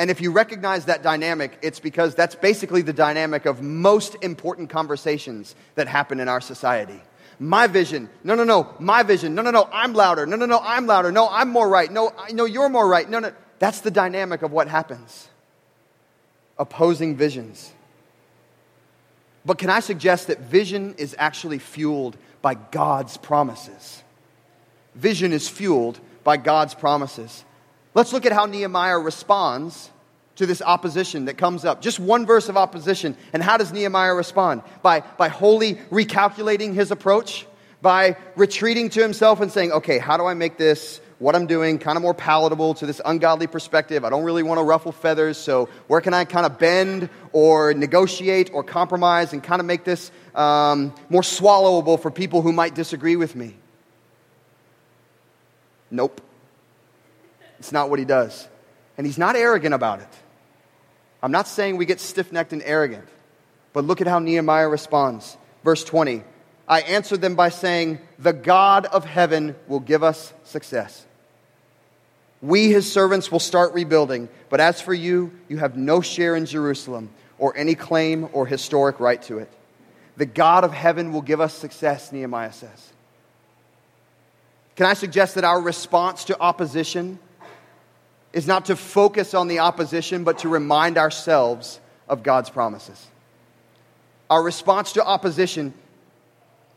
And 0.00 0.10
if 0.10 0.20
you 0.20 0.32
recognize 0.32 0.86
that 0.86 1.04
dynamic, 1.04 1.56
it's 1.62 1.78
because 1.78 2.16
that's 2.16 2.34
basically 2.34 2.82
the 2.82 2.92
dynamic 2.92 3.46
of 3.46 3.62
most 3.62 4.16
important 4.20 4.68
conversations 4.68 5.54
that 5.76 5.86
happen 5.86 6.18
in 6.18 6.28
our 6.28 6.40
society. 6.40 7.00
My 7.38 7.68
vision, 7.68 8.10
no, 8.24 8.34
no, 8.34 8.42
no, 8.42 8.74
my 8.80 9.04
vision, 9.04 9.36
no, 9.36 9.42
no, 9.42 9.52
no, 9.52 9.68
I'm 9.72 9.94
louder, 9.94 10.26
no, 10.26 10.34
no, 10.34 10.46
no, 10.46 10.58
I'm 10.60 10.88
louder, 10.88 11.12
no, 11.12 11.28
I'm 11.30 11.50
more 11.50 11.68
right, 11.68 11.90
no, 11.90 12.12
I, 12.18 12.32
no, 12.32 12.46
you're 12.46 12.68
more 12.68 12.86
right, 12.86 13.08
no, 13.08 13.20
no. 13.20 13.32
That's 13.60 13.82
the 13.82 13.92
dynamic 13.92 14.42
of 14.42 14.50
what 14.50 14.66
happens. 14.66 15.28
Opposing 16.58 17.14
visions. 17.14 17.72
But 19.44 19.58
can 19.58 19.70
I 19.70 19.78
suggest 19.78 20.26
that 20.26 20.40
vision 20.40 20.96
is 20.98 21.14
actually 21.16 21.60
fueled 21.60 22.16
by 22.42 22.54
God's 22.54 23.16
promises? 23.16 24.02
Vision 24.96 25.32
is 25.32 25.48
fueled 25.48 26.00
by 26.24 26.36
God's 26.38 26.74
promises. 26.74 27.44
Let's 27.94 28.12
look 28.12 28.26
at 28.26 28.32
how 28.32 28.46
Nehemiah 28.46 28.98
responds 28.98 29.90
to 30.36 30.46
this 30.46 30.60
opposition 30.62 31.26
that 31.26 31.38
comes 31.38 31.64
up. 31.64 31.80
Just 31.80 32.00
one 32.00 32.26
verse 32.26 32.48
of 32.48 32.56
opposition. 32.56 33.16
And 33.32 33.42
how 33.42 33.56
does 33.56 33.72
Nehemiah 33.72 34.14
respond? 34.14 34.62
By, 34.82 35.00
by 35.00 35.28
wholly 35.28 35.76
recalculating 35.92 36.74
his 36.74 36.90
approach, 36.90 37.46
by 37.80 38.16
retreating 38.34 38.90
to 38.90 39.02
himself 39.02 39.40
and 39.40 39.52
saying, 39.52 39.70
okay, 39.70 39.98
how 39.98 40.16
do 40.16 40.24
I 40.24 40.34
make 40.34 40.56
this, 40.56 41.00
what 41.18 41.36
I'm 41.36 41.46
doing, 41.46 41.78
kind 41.78 41.96
of 41.96 42.02
more 42.02 42.14
palatable 42.14 42.74
to 42.74 42.86
this 42.86 43.00
ungodly 43.04 43.46
perspective? 43.46 44.04
I 44.04 44.10
don't 44.10 44.24
really 44.24 44.42
want 44.42 44.58
to 44.58 44.64
ruffle 44.64 44.90
feathers, 44.90 45.38
so 45.38 45.68
where 45.86 46.00
can 46.00 46.14
I 46.14 46.24
kind 46.24 46.46
of 46.46 46.58
bend 46.58 47.10
or 47.32 47.74
negotiate 47.74 48.50
or 48.52 48.64
compromise 48.64 49.32
and 49.32 49.42
kind 49.42 49.60
of 49.60 49.66
make 49.66 49.84
this 49.84 50.10
um, 50.34 50.92
more 51.08 51.22
swallowable 51.22 52.00
for 52.00 52.10
people 52.10 52.42
who 52.42 52.52
might 52.52 52.74
disagree 52.74 53.16
with 53.16 53.36
me? 53.36 53.54
Nope. 55.94 56.20
It's 57.60 57.70
not 57.70 57.88
what 57.88 58.00
he 58.00 58.04
does. 58.04 58.48
And 58.98 59.06
he's 59.06 59.18
not 59.18 59.36
arrogant 59.36 59.74
about 59.74 60.00
it. 60.00 60.08
I'm 61.22 61.30
not 61.30 61.46
saying 61.46 61.76
we 61.76 61.86
get 61.86 62.00
stiff 62.00 62.32
necked 62.32 62.52
and 62.52 62.62
arrogant, 62.64 63.08
but 63.72 63.84
look 63.84 64.00
at 64.00 64.06
how 64.06 64.18
Nehemiah 64.18 64.68
responds. 64.68 65.36
Verse 65.62 65.84
20 65.84 66.24
I 66.66 66.80
answered 66.80 67.20
them 67.20 67.36
by 67.36 67.50
saying, 67.50 68.00
The 68.18 68.32
God 68.32 68.86
of 68.86 69.04
heaven 69.04 69.54
will 69.68 69.80
give 69.80 70.02
us 70.02 70.32
success. 70.44 71.06
We, 72.42 72.68
his 72.70 72.90
servants, 72.90 73.30
will 73.30 73.40
start 73.40 73.72
rebuilding, 73.72 74.28
but 74.50 74.60
as 74.60 74.80
for 74.80 74.92
you, 74.92 75.32
you 75.48 75.58
have 75.58 75.76
no 75.76 76.00
share 76.00 76.36
in 76.36 76.44
Jerusalem 76.46 77.10
or 77.38 77.56
any 77.56 77.74
claim 77.74 78.28
or 78.32 78.46
historic 78.46 78.98
right 79.00 79.22
to 79.22 79.38
it. 79.38 79.50
The 80.16 80.26
God 80.26 80.64
of 80.64 80.72
heaven 80.72 81.12
will 81.12 81.22
give 81.22 81.40
us 81.40 81.54
success, 81.54 82.12
Nehemiah 82.12 82.52
says. 82.52 82.93
Can 84.76 84.86
I 84.86 84.94
suggest 84.94 85.36
that 85.36 85.44
our 85.44 85.60
response 85.60 86.24
to 86.24 86.40
opposition 86.40 87.18
is 88.34 88.46
not 88.46 88.66
to 88.66 88.76
focus 88.76 89.32
on 89.32 89.46
the 89.48 89.60
opposition, 89.60 90.24
but 90.24 90.38
to 90.38 90.48
remind 90.48 90.98
ourselves 90.98 91.80
of 92.08 92.22
God's 92.22 92.50
promises. 92.50 93.06
Our 94.28 94.42
response 94.42 94.92
to 94.92 95.04
opposition 95.04 95.72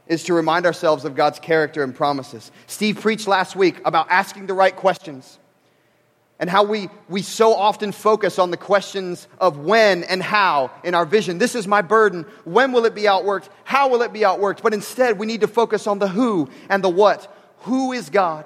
is 0.05 0.23
to 0.25 0.33
remind 0.33 0.65
ourselves 0.65 1.03
of 1.03 1.15
God's 1.15 1.39
character 1.39 1.83
and 1.83 1.93
promises. 1.93 2.51
Steve 2.67 3.01
preached 3.01 3.27
last 3.27 3.55
week 3.55 3.81
about 3.83 4.07
asking 4.09 4.45
the 4.45 4.53
right 4.53 4.75
questions 4.75 5.39
and 6.39 6.49
how 6.49 6.63
we, 6.63 6.89
we 7.09 7.23
so 7.23 7.55
often 7.55 7.91
focus 7.91 8.37
on 8.37 8.51
the 8.51 8.57
questions 8.57 9.27
of 9.39 9.57
when 9.57 10.03
and 10.03 10.21
how 10.21 10.69
in 10.83 10.93
our 10.93 11.05
vision. 11.05 11.39
This 11.39 11.55
is 11.55 11.67
my 11.67 11.81
burden. 11.81 12.25
When 12.45 12.71
will 12.71 12.85
it 12.85 12.93
be 12.93 13.03
outworked? 13.03 13.49
How 13.63 13.89
will 13.89 14.03
it 14.03 14.13
be 14.13 14.19
outworked? 14.19 14.61
But 14.61 14.75
instead, 14.75 15.17
we 15.17 15.25
need 15.25 15.41
to 15.41 15.47
focus 15.47 15.87
on 15.87 15.97
the 15.97 16.07
who 16.07 16.49
and 16.69 16.83
the 16.83 16.89
what. 16.89 17.33
Who 17.67 17.91
is 17.91 18.09
God? 18.09 18.45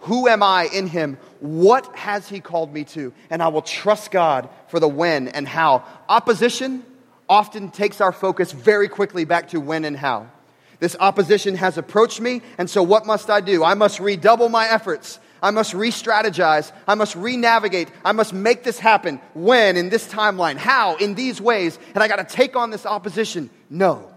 Who 0.00 0.28
am 0.28 0.42
I 0.42 0.68
in 0.70 0.86
him? 0.86 1.16
What 1.40 1.96
has 1.96 2.28
he 2.28 2.40
called 2.40 2.72
me 2.72 2.84
to? 2.84 3.12
And 3.30 3.42
I 3.42 3.48
will 3.48 3.62
trust 3.62 4.10
God 4.10 4.50
for 4.68 4.78
the 4.78 4.88
when 4.88 5.28
and 5.28 5.48
how. 5.48 5.84
Opposition 6.10 6.84
often 7.26 7.70
takes 7.70 8.02
our 8.02 8.12
focus 8.12 8.52
very 8.52 8.86
quickly 8.86 9.24
back 9.24 9.48
to 9.48 9.60
when 9.60 9.86
and 9.86 9.96
how. 9.96 10.30
This 10.78 10.94
opposition 11.00 11.54
has 11.54 11.78
approached 11.78 12.20
me, 12.20 12.42
and 12.58 12.68
so 12.68 12.82
what 12.82 13.06
must 13.06 13.30
I 13.30 13.40
do? 13.40 13.64
I 13.64 13.72
must 13.72 13.98
redouble 13.98 14.50
my 14.50 14.68
efforts. 14.68 15.18
I 15.42 15.52
must 15.52 15.72
re 15.72 15.90
strategize. 15.90 16.70
I 16.86 16.96
must 16.96 17.16
re 17.16 17.38
navigate. 17.38 17.88
I 18.04 18.12
must 18.12 18.34
make 18.34 18.62
this 18.62 18.78
happen. 18.78 19.22
When? 19.32 19.78
In 19.78 19.88
this 19.88 20.06
timeline. 20.06 20.58
How? 20.58 20.96
In 20.96 21.14
these 21.14 21.40
ways. 21.40 21.78
And 21.94 22.02
I 22.02 22.08
got 22.08 22.16
to 22.16 22.36
take 22.36 22.56
on 22.56 22.70
this 22.70 22.84
opposition. 22.84 23.48
No. 23.70 24.10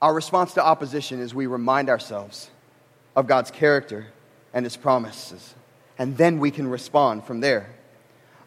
Our 0.00 0.14
response 0.14 0.54
to 0.54 0.64
opposition 0.64 1.20
is 1.20 1.34
we 1.34 1.46
remind 1.46 1.88
ourselves 1.88 2.50
of 3.16 3.26
God's 3.26 3.50
character 3.50 4.06
and 4.54 4.64
his 4.64 4.76
promises. 4.76 5.54
And 5.98 6.16
then 6.16 6.38
we 6.38 6.50
can 6.50 6.68
respond 6.68 7.24
from 7.24 7.40
there. 7.40 7.74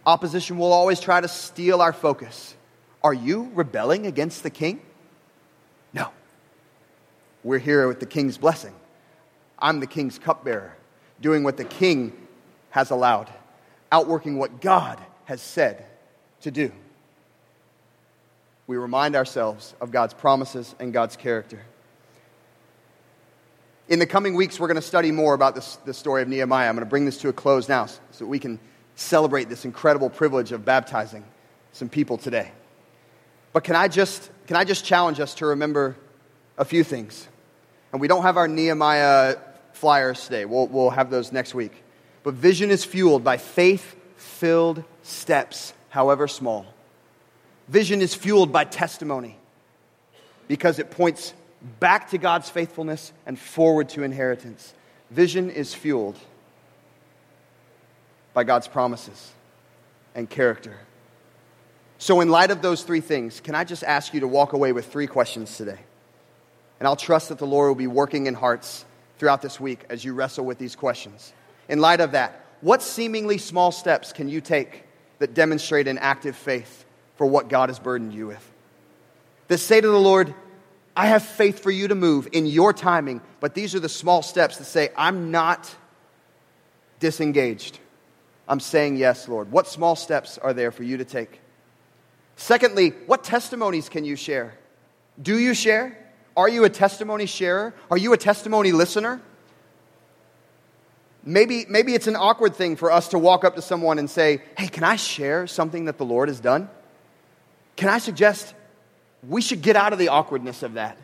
Opposition 0.05 0.57
will 0.57 0.71
always 0.71 0.99
try 0.99 1.19
to 1.19 1.27
steal 1.27 1.81
our 1.81 1.93
focus. 1.93 2.55
Are 3.03 3.13
you 3.13 3.51
rebelling 3.53 4.07
against 4.07 4.43
the 4.43 4.49
king? 4.49 4.81
No. 5.93 6.09
We're 7.43 7.59
here 7.59 7.87
with 7.87 7.99
the 7.99 8.05
king's 8.05 8.37
blessing. 8.37 8.73
I'm 9.59 9.79
the 9.79 9.87
king's 9.87 10.17
cupbearer, 10.17 10.75
doing 11.19 11.43
what 11.43 11.57
the 11.57 11.65
king 11.65 12.13
has 12.69 12.89
allowed, 12.89 13.29
outworking 13.91 14.37
what 14.37 14.61
God 14.61 14.99
has 15.25 15.41
said 15.41 15.85
to 16.41 16.51
do. 16.51 16.71
We 18.71 18.77
remind 18.77 19.17
ourselves 19.17 19.75
of 19.81 19.91
God's 19.91 20.13
promises 20.13 20.73
and 20.79 20.93
God's 20.93 21.17
character. 21.17 21.60
In 23.89 23.99
the 23.99 24.05
coming 24.05 24.36
weeks, 24.36 24.62
we're 24.62 24.69
going 24.69 24.75
to 24.75 24.81
study 24.81 25.12
more 25.12 25.34
about 25.34 25.55
this, 25.55 25.75
the 25.84 25.93
story 25.93 26.21
of 26.21 26.29
Nehemiah. 26.29 26.69
I'm 26.69 26.75
going 26.75 26.86
to 26.86 26.89
bring 26.89 27.03
this 27.03 27.17
to 27.17 27.27
a 27.27 27.34
close 27.34 27.67
now 27.67 27.88
so 28.12 28.25
we 28.25 28.39
can 28.39 28.62
celebrate 28.95 29.49
this 29.49 29.65
incredible 29.65 30.10
privilege 30.10 30.53
of 30.53 30.63
baptizing 30.63 31.25
some 31.73 31.89
people 31.89 32.17
today. 32.17 32.49
But 33.51 33.65
can 33.65 33.75
I 33.75 33.89
just, 33.89 34.31
can 34.47 34.55
I 34.55 34.63
just 34.63 34.86
challenge 34.86 35.19
us 35.19 35.36
to 35.36 35.47
remember 35.47 35.97
a 36.57 36.63
few 36.63 36.86
things? 36.86 37.27
And 37.91 37.99
we 37.99 38.07
don't 38.07 38.23
have 38.23 38.38
our 38.38 38.47
Nehemiah 38.47 39.36
flyers 39.73 40.23
today, 40.23 40.45
we'll, 40.45 40.67
we'll 40.67 40.91
have 40.91 41.10
those 41.10 41.34
next 41.34 41.53
week. 41.53 41.73
But 42.23 42.36
vision 42.36 42.71
is 42.71 42.86
fueled 42.86 43.21
by 43.21 43.36
faith 43.36 43.97
filled 44.15 44.86
steps, 45.03 45.73
however 45.89 46.29
small. 46.29 46.70
Vision 47.67 48.02
is 48.02 48.13
fueled 48.13 48.52
by 48.52 48.63
testimony 48.63 49.38
because 50.47 50.80
it 50.80 50.91
points 50.91 51.34
back 51.80 52.10
to 52.10 52.17
God's 52.17 52.50
faithfulness 52.50 53.13
and 53.26 53.38
forward 53.38 53.89
to 53.89 54.04
inheritance. 54.04 54.74
Vision 55.10 55.50
is 55.50 55.74
fueled 55.74 56.17
by 58.34 58.43
God's 58.43 58.67
promises 58.67 59.32
and 60.15 60.30
character. 60.30 60.78
So, 61.97 62.21
in 62.21 62.30
light 62.30 62.50
of 62.50 62.62
those 62.62 62.84
three 62.84 63.02
things, 63.02 63.39
can 63.39 63.54
I 63.54 63.63
just 63.63 63.84
ask 63.84 64.13
you 64.13 64.21
to 64.21 64.28
walk 64.28 64.54
away 64.54 64.71
with 64.71 64.91
three 64.91 65.08
questions 65.08 65.56
today? 65.56 65.80
And 66.80 66.88
I'll 66.88 66.95
trust 66.95 67.30
that 67.30 67.38
the 67.38 67.45
Lord 67.45 67.67
will 67.67 67.76
be 67.76 67.88
working 67.88 68.26
in 68.26 68.34
hearts 68.34 68.86
throughout 69.19 69.43
this 69.43 69.60
week 69.60 69.86
as 69.89 70.04
you 70.04 70.15
wrestle 70.15 70.45
with 70.45 70.58
these 70.58 70.76
questions. 70.76 71.32
In 71.69 71.80
light 71.80 72.02
of 72.02 72.13
that, 72.13 72.43
what 72.62 72.82
seemingly 72.82 73.38
small 73.38 73.71
steps 73.71 74.13
can 74.13 74.28
you 74.28 74.41
take 74.41 74.84
that 75.19 75.36
demonstrate 75.36 75.88
an 75.88 76.00
active 76.00 76.36
faith 76.36 76.86
for 77.21 77.27
what 77.27 77.49
God 77.49 77.69
has 77.69 77.77
burdened 77.77 78.15
you 78.15 78.25
with? 78.25 78.51
That 79.47 79.60
say 79.60 79.79
to 79.79 79.88
the 79.88 79.99
Lord, 79.99 80.34
I 80.97 81.05
have 81.05 81.21
faith 81.21 81.60
for 81.60 81.69
you 81.69 81.88
to 81.89 81.93
move 81.93 82.27
in 82.31 82.47
your 82.47 82.73
timing, 82.73 83.21
but 83.39 83.53
these 83.53 83.75
are 83.75 83.79
the 83.79 83.89
small 83.89 84.23
steps 84.23 84.57
that 84.57 84.63
say, 84.63 84.89
I'm 84.97 85.29
not 85.29 85.71
disengaged. 86.99 87.77
I'm 88.47 88.60
saying 88.60 88.95
yes, 88.95 89.27
Lord. 89.27 89.51
What 89.51 89.67
small 89.67 89.95
steps 89.95 90.39
are 90.39 90.51
there 90.51 90.71
for 90.71 90.81
you 90.81 90.97
to 90.97 91.05
take? 91.05 91.39
Secondly, 92.38 92.89
what 93.05 93.23
testimonies 93.23 93.88
can 93.88 94.03
you 94.03 94.15
share? 94.15 94.55
Do 95.21 95.38
you 95.38 95.53
share? 95.53 95.95
Are 96.36 96.49
you 96.49 96.63
a 96.63 96.71
testimony 96.71 97.27
sharer? 97.27 97.75
Are 97.91 97.97
you 97.97 98.13
a 98.13 98.17
testimony 98.17 98.71
listener? 98.71 99.21
Maybe, 101.23 101.67
maybe 101.69 101.93
it's 101.93 102.07
an 102.07 102.15
awkward 102.15 102.55
thing 102.55 102.77
for 102.77 102.91
us 102.91 103.10
to 103.10 103.19
walk 103.19 103.45
up 103.45 103.57
to 103.57 103.62
someone 103.62 103.99
and 103.99 104.10
say, 104.10 104.41
Hey, 104.57 104.69
can 104.69 104.84
I 104.84 104.95
share 104.95 105.45
something 105.45 105.86
that 105.86 105.99
the 105.99 106.05
Lord 106.05 106.27
has 106.27 106.39
done? 106.39 106.67
Can 107.75 107.89
I 107.89 107.97
suggest 107.97 108.53
we 109.27 109.41
should 109.41 109.62
get 109.62 109.75
out 109.75 109.93
of 109.93 109.99
the 109.99 110.10
awkwardness 110.10 110.63
of 110.63 110.73
that. 110.73 110.97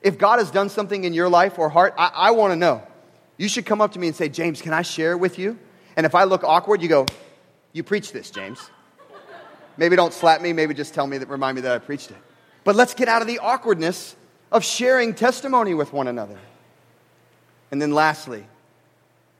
If 0.00 0.18
God 0.18 0.38
has 0.38 0.50
done 0.50 0.68
something 0.68 1.04
in 1.04 1.12
your 1.12 1.28
life 1.28 1.58
or 1.58 1.68
heart, 1.68 1.94
I, 1.98 2.10
I 2.14 2.30
want 2.32 2.52
to 2.52 2.56
know. 2.56 2.82
You 3.36 3.48
should 3.48 3.66
come 3.66 3.80
up 3.80 3.92
to 3.92 3.98
me 3.98 4.08
and 4.08 4.16
say, 4.16 4.28
James, 4.28 4.60
can 4.62 4.72
I 4.72 4.82
share 4.82 5.16
with 5.16 5.38
you? 5.38 5.58
And 5.96 6.06
if 6.06 6.14
I 6.14 6.24
look 6.24 6.44
awkward, 6.44 6.82
you 6.82 6.88
go, 6.88 7.06
You 7.72 7.82
preach 7.82 8.12
this, 8.12 8.30
James. 8.30 8.58
Maybe 9.76 9.96
don't 9.96 10.12
slap 10.12 10.42
me, 10.42 10.52
maybe 10.52 10.74
just 10.74 10.92
tell 10.92 11.06
me 11.06 11.18
that, 11.18 11.28
remind 11.28 11.54
me 11.54 11.62
that 11.62 11.72
I 11.72 11.78
preached 11.78 12.10
it. 12.10 12.16
But 12.64 12.76
let's 12.76 12.94
get 12.94 13.08
out 13.08 13.22
of 13.22 13.28
the 13.28 13.38
awkwardness 13.38 14.14
of 14.50 14.64
sharing 14.64 15.14
testimony 15.14 15.72
with 15.72 15.92
one 15.92 16.08
another. 16.08 16.38
And 17.70 17.80
then 17.80 17.92
lastly, 17.92 18.44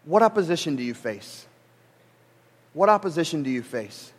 what 0.04 0.22
opposition 0.22 0.76
do 0.76 0.82
you 0.82 0.94
face? 0.94 1.46
What 2.72 2.88
opposition 2.88 3.42
do 3.42 3.50
you 3.50 3.62
face? 3.62 4.10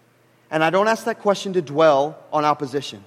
And 0.54 0.64
I 0.64 0.70
don't 0.70 0.88
ask 0.88 1.06
that 1.06 1.20
question 1.20 1.54
to 1.54 1.64
dwell 1.64 2.16
on 2.32 2.46
opposition. 2.46 3.04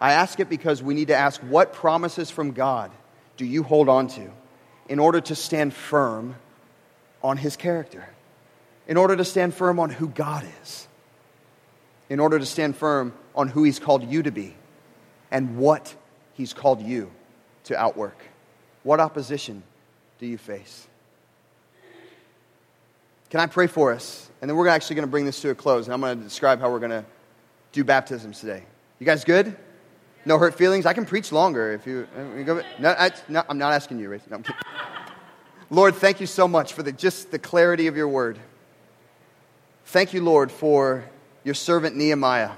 I 0.00 0.12
ask 0.12 0.38
it 0.38 0.48
because 0.48 0.80
we 0.80 0.94
need 0.94 1.08
to 1.08 1.16
ask 1.16 1.40
what 1.40 1.72
promises 1.72 2.30
from 2.30 2.52
God 2.52 2.92
do 3.36 3.44
you 3.44 3.64
hold 3.64 3.88
on 3.88 4.06
to 4.08 4.30
in 4.88 5.00
order 5.00 5.20
to 5.20 5.34
stand 5.34 5.74
firm 5.74 6.36
on 7.20 7.36
His 7.36 7.56
character, 7.56 8.08
in 8.86 8.96
order 8.96 9.16
to 9.16 9.24
stand 9.24 9.54
firm 9.54 9.80
on 9.80 9.90
who 9.90 10.06
God 10.06 10.46
is, 10.62 10.86
in 12.08 12.20
order 12.20 12.38
to 12.38 12.46
stand 12.46 12.76
firm 12.76 13.12
on 13.34 13.48
who 13.48 13.64
He's 13.64 13.80
called 13.80 14.08
you 14.08 14.22
to 14.22 14.30
be 14.30 14.54
and 15.32 15.56
what 15.56 15.92
He's 16.34 16.52
called 16.52 16.80
you 16.80 17.10
to 17.64 17.76
outwork. 17.76 18.18
What 18.84 19.00
opposition 19.00 19.64
do 20.20 20.26
you 20.26 20.38
face? 20.38 20.86
Can 23.30 23.40
I 23.40 23.46
pray 23.46 23.66
for 23.66 23.92
us? 23.92 24.30
And 24.40 24.48
then 24.48 24.56
we're 24.56 24.68
actually 24.68 24.96
going 24.96 25.06
to 25.06 25.10
bring 25.10 25.24
this 25.24 25.40
to 25.40 25.50
a 25.50 25.54
close, 25.54 25.86
and 25.86 25.94
I'm 25.94 26.00
going 26.00 26.18
to 26.18 26.24
describe 26.24 26.60
how 26.60 26.70
we're 26.70 26.78
going 26.78 26.90
to 26.90 27.04
do 27.72 27.84
baptisms 27.84 28.40
today. 28.40 28.62
You 28.98 29.06
guys 29.06 29.24
good? 29.24 29.56
No 30.26 30.38
hurt 30.38 30.54
feelings? 30.54 30.86
I 30.86 30.92
can 30.92 31.04
preach 31.04 31.32
longer 31.32 31.72
if 31.72 31.86
you. 31.86 32.06
Uh, 32.16 32.36
you 32.36 32.44
go, 32.44 32.62
no, 32.78 32.90
I, 32.90 33.10
I'm 33.48 33.58
not 33.58 33.72
asking 33.72 33.98
you, 33.98 34.20
No, 34.30 34.42
Lord, 35.70 35.94
thank 35.94 36.20
you 36.20 36.26
so 36.26 36.46
much 36.46 36.72
for 36.72 36.82
the, 36.82 36.92
just 36.92 37.30
the 37.30 37.38
clarity 37.38 37.86
of 37.86 37.96
your 37.96 38.08
word. 38.08 38.38
Thank 39.86 40.14
you, 40.14 40.22
Lord, 40.22 40.50
for 40.50 41.04
your 41.42 41.54
servant 41.54 41.96
Nehemiah. 41.96 42.52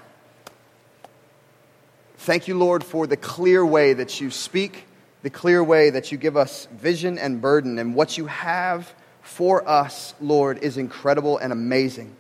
Thank 2.18 2.48
you, 2.48 2.56
Lord, 2.56 2.84
for 2.84 3.06
the 3.06 3.16
clear 3.16 3.64
way 3.64 3.92
that 3.94 4.20
you 4.20 4.30
speak, 4.30 4.86
the 5.22 5.30
clear 5.30 5.62
way 5.62 5.90
that 5.90 6.12
you 6.12 6.18
give 6.18 6.36
us 6.36 6.66
vision 6.72 7.18
and 7.18 7.40
burden, 7.40 7.78
and 7.78 7.94
what 7.94 8.16
you 8.16 8.26
have 8.26 8.92
for 9.26 9.68
us, 9.68 10.14
Lord, 10.20 10.58
is 10.62 10.76
incredible 10.76 11.36
and 11.38 11.52
amazing. 11.52 12.14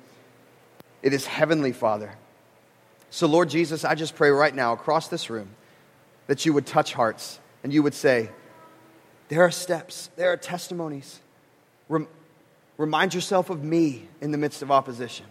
It 1.02 1.12
is 1.12 1.24
heavenly, 1.24 1.72
Father. 1.72 2.12
So, 3.10 3.28
Lord 3.28 3.48
Jesus, 3.48 3.84
I 3.84 3.94
just 3.94 4.16
pray 4.16 4.30
right 4.30 4.54
now 4.54 4.72
across 4.72 5.06
this 5.06 5.30
room 5.30 5.50
that 6.26 6.44
you 6.44 6.52
would 6.52 6.66
touch 6.66 6.92
hearts 6.92 7.38
and 7.62 7.72
you 7.72 7.82
would 7.84 7.94
say, 7.94 8.30
There 9.28 9.40
are 9.42 9.52
steps, 9.52 10.10
there 10.16 10.32
are 10.32 10.36
testimonies. 10.36 11.20
Rem- 11.88 12.08
remind 12.76 13.14
yourself 13.14 13.50
of 13.50 13.62
me 13.62 14.08
in 14.20 14.32
the 14.32 14.38
midst 14.38 14.60
of 14.62 14.72
opposition. 14.72 15.26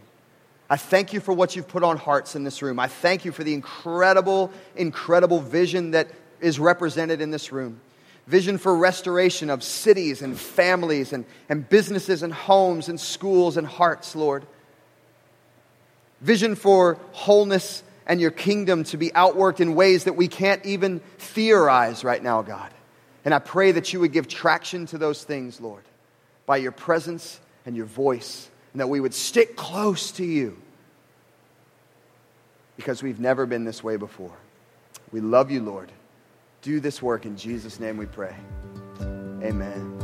I 0.69 0.77
thank 0.77 1.11
you 1.11 1.19
for 1.19 1.33
what 1.33 1.57
you've 1.57 1.67
put 1.67 1.83
on 1.83 1.97
hearts 1.97 2.35
in 2.35 2.45
this 2.45 2.61
room. 2.61 2.79
I 2.79 2.87
thank 2.87 3.25
you 3.25 3.33
for 3.33 3.43
the 3.43 3.53
incredible, 3.53 4.49
incredible 4.77 5.41
vision 5.41 5.91
that 5.91 6.07
is 6.39 6.57
represented 6.57 7.19
in 7.19 7.31
this 7.31 7.51
room. 7.51 7.81
Vision 8.27 8.57
for 8.57 8.75
restoration 8.75 9.49
of 9.49 9.63
cities 9.63 10.21
and 10.21 10.39
families 10.39 11.13
and, 11.13 11.25
and 11.47 11.67
businesses 11.67 12.23
and 12.23 12.33
homes 12.33 12.89
and 12.89 12.99
schools 12.99 13.57
and 13.57 13.67
hearts, 13.67 14.15
Lord. 14.15 14.45
Vision 16.21 16.55
for 16.55 16.97
wholeness 17.11 17.83
and 18.07 18.19
your 18.19 18.31
kingdom 18.31 18.83
to 18.85 18.97
be 18.97 19.09
outworked 19.11 19.59
in 19.59 19.75
ways 19.75 20.05
that 20.05 20.13
we 20.13 20.27
can't 20.27 20.65
even 20.65 21.01
theorize 21.17 22.03
right 22.03 22.21
now, 22.21 22.41
God. 22.41 22.71
And 23.23 23.33
I 23.33 23.39
pray 23.39 23.71
that 23.73 23.93
you 23.93 23.99
would 23.99 24.11
give 24.11 24.27
traction 24.27 24.85
to 24.87 24.97
those 24.97 25.23
things, 25.23 25.61
Lord, 25.61 25.83
by 26.45 26.57
your 26.57 26.71
presence 26.71 27.39
and 27.65 27.75
your 27.75 27.85
voice 27.85 28.49
and 28.75 28.81
that 28.81 28.87
we 28.87 28.99
would 28.99 29.13
stick 29.13 29.55
close 29.55 30.11
to 30.11 30.25
you 30.25 30.57
because 32.75 33.01
we've 33.01 33.21
never 33.21 33.45
been 33.45 33.63
this 33.63 33.81
way 33.81 33.95
before. 33.95 34.35
We 35.13 35.21
love 35.21 35.49
you, 35.49 35.61
Lord. 35.61 35.93
Do 36.65 36.79
this 36.79 36.99
work 36.99 37.27
in 37.27 37.37
Jesus' 37.37 37.79
name 37.79 37.95
we 37.95 38.07
pray. 38.07 38.35
Amen. 38.99 39.99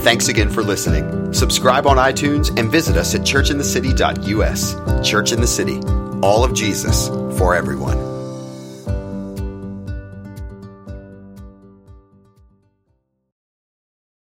Thanks 0.00 0.28
again 0.28 0.50
for 0.50 0.62
listening. 0.62 1.32
Subscribe 1.32 1.86
on 1.86 1.96
iTunes 1.96 2.54
and 2.60 2.70
visit 2.70 2.98
us 2.98 3.14
at 3.14 3.22
churchinthecity.us. 3.22 5.08
Church 5.08 5.32
in 5.32 5.40
the 5.40 5.46
City, 5.46 5.80
all 6.22 6.44
of 6.44 6.52
Jesus 6.52 7.08
for 7.38 7.54
everyone. 7.54 8.11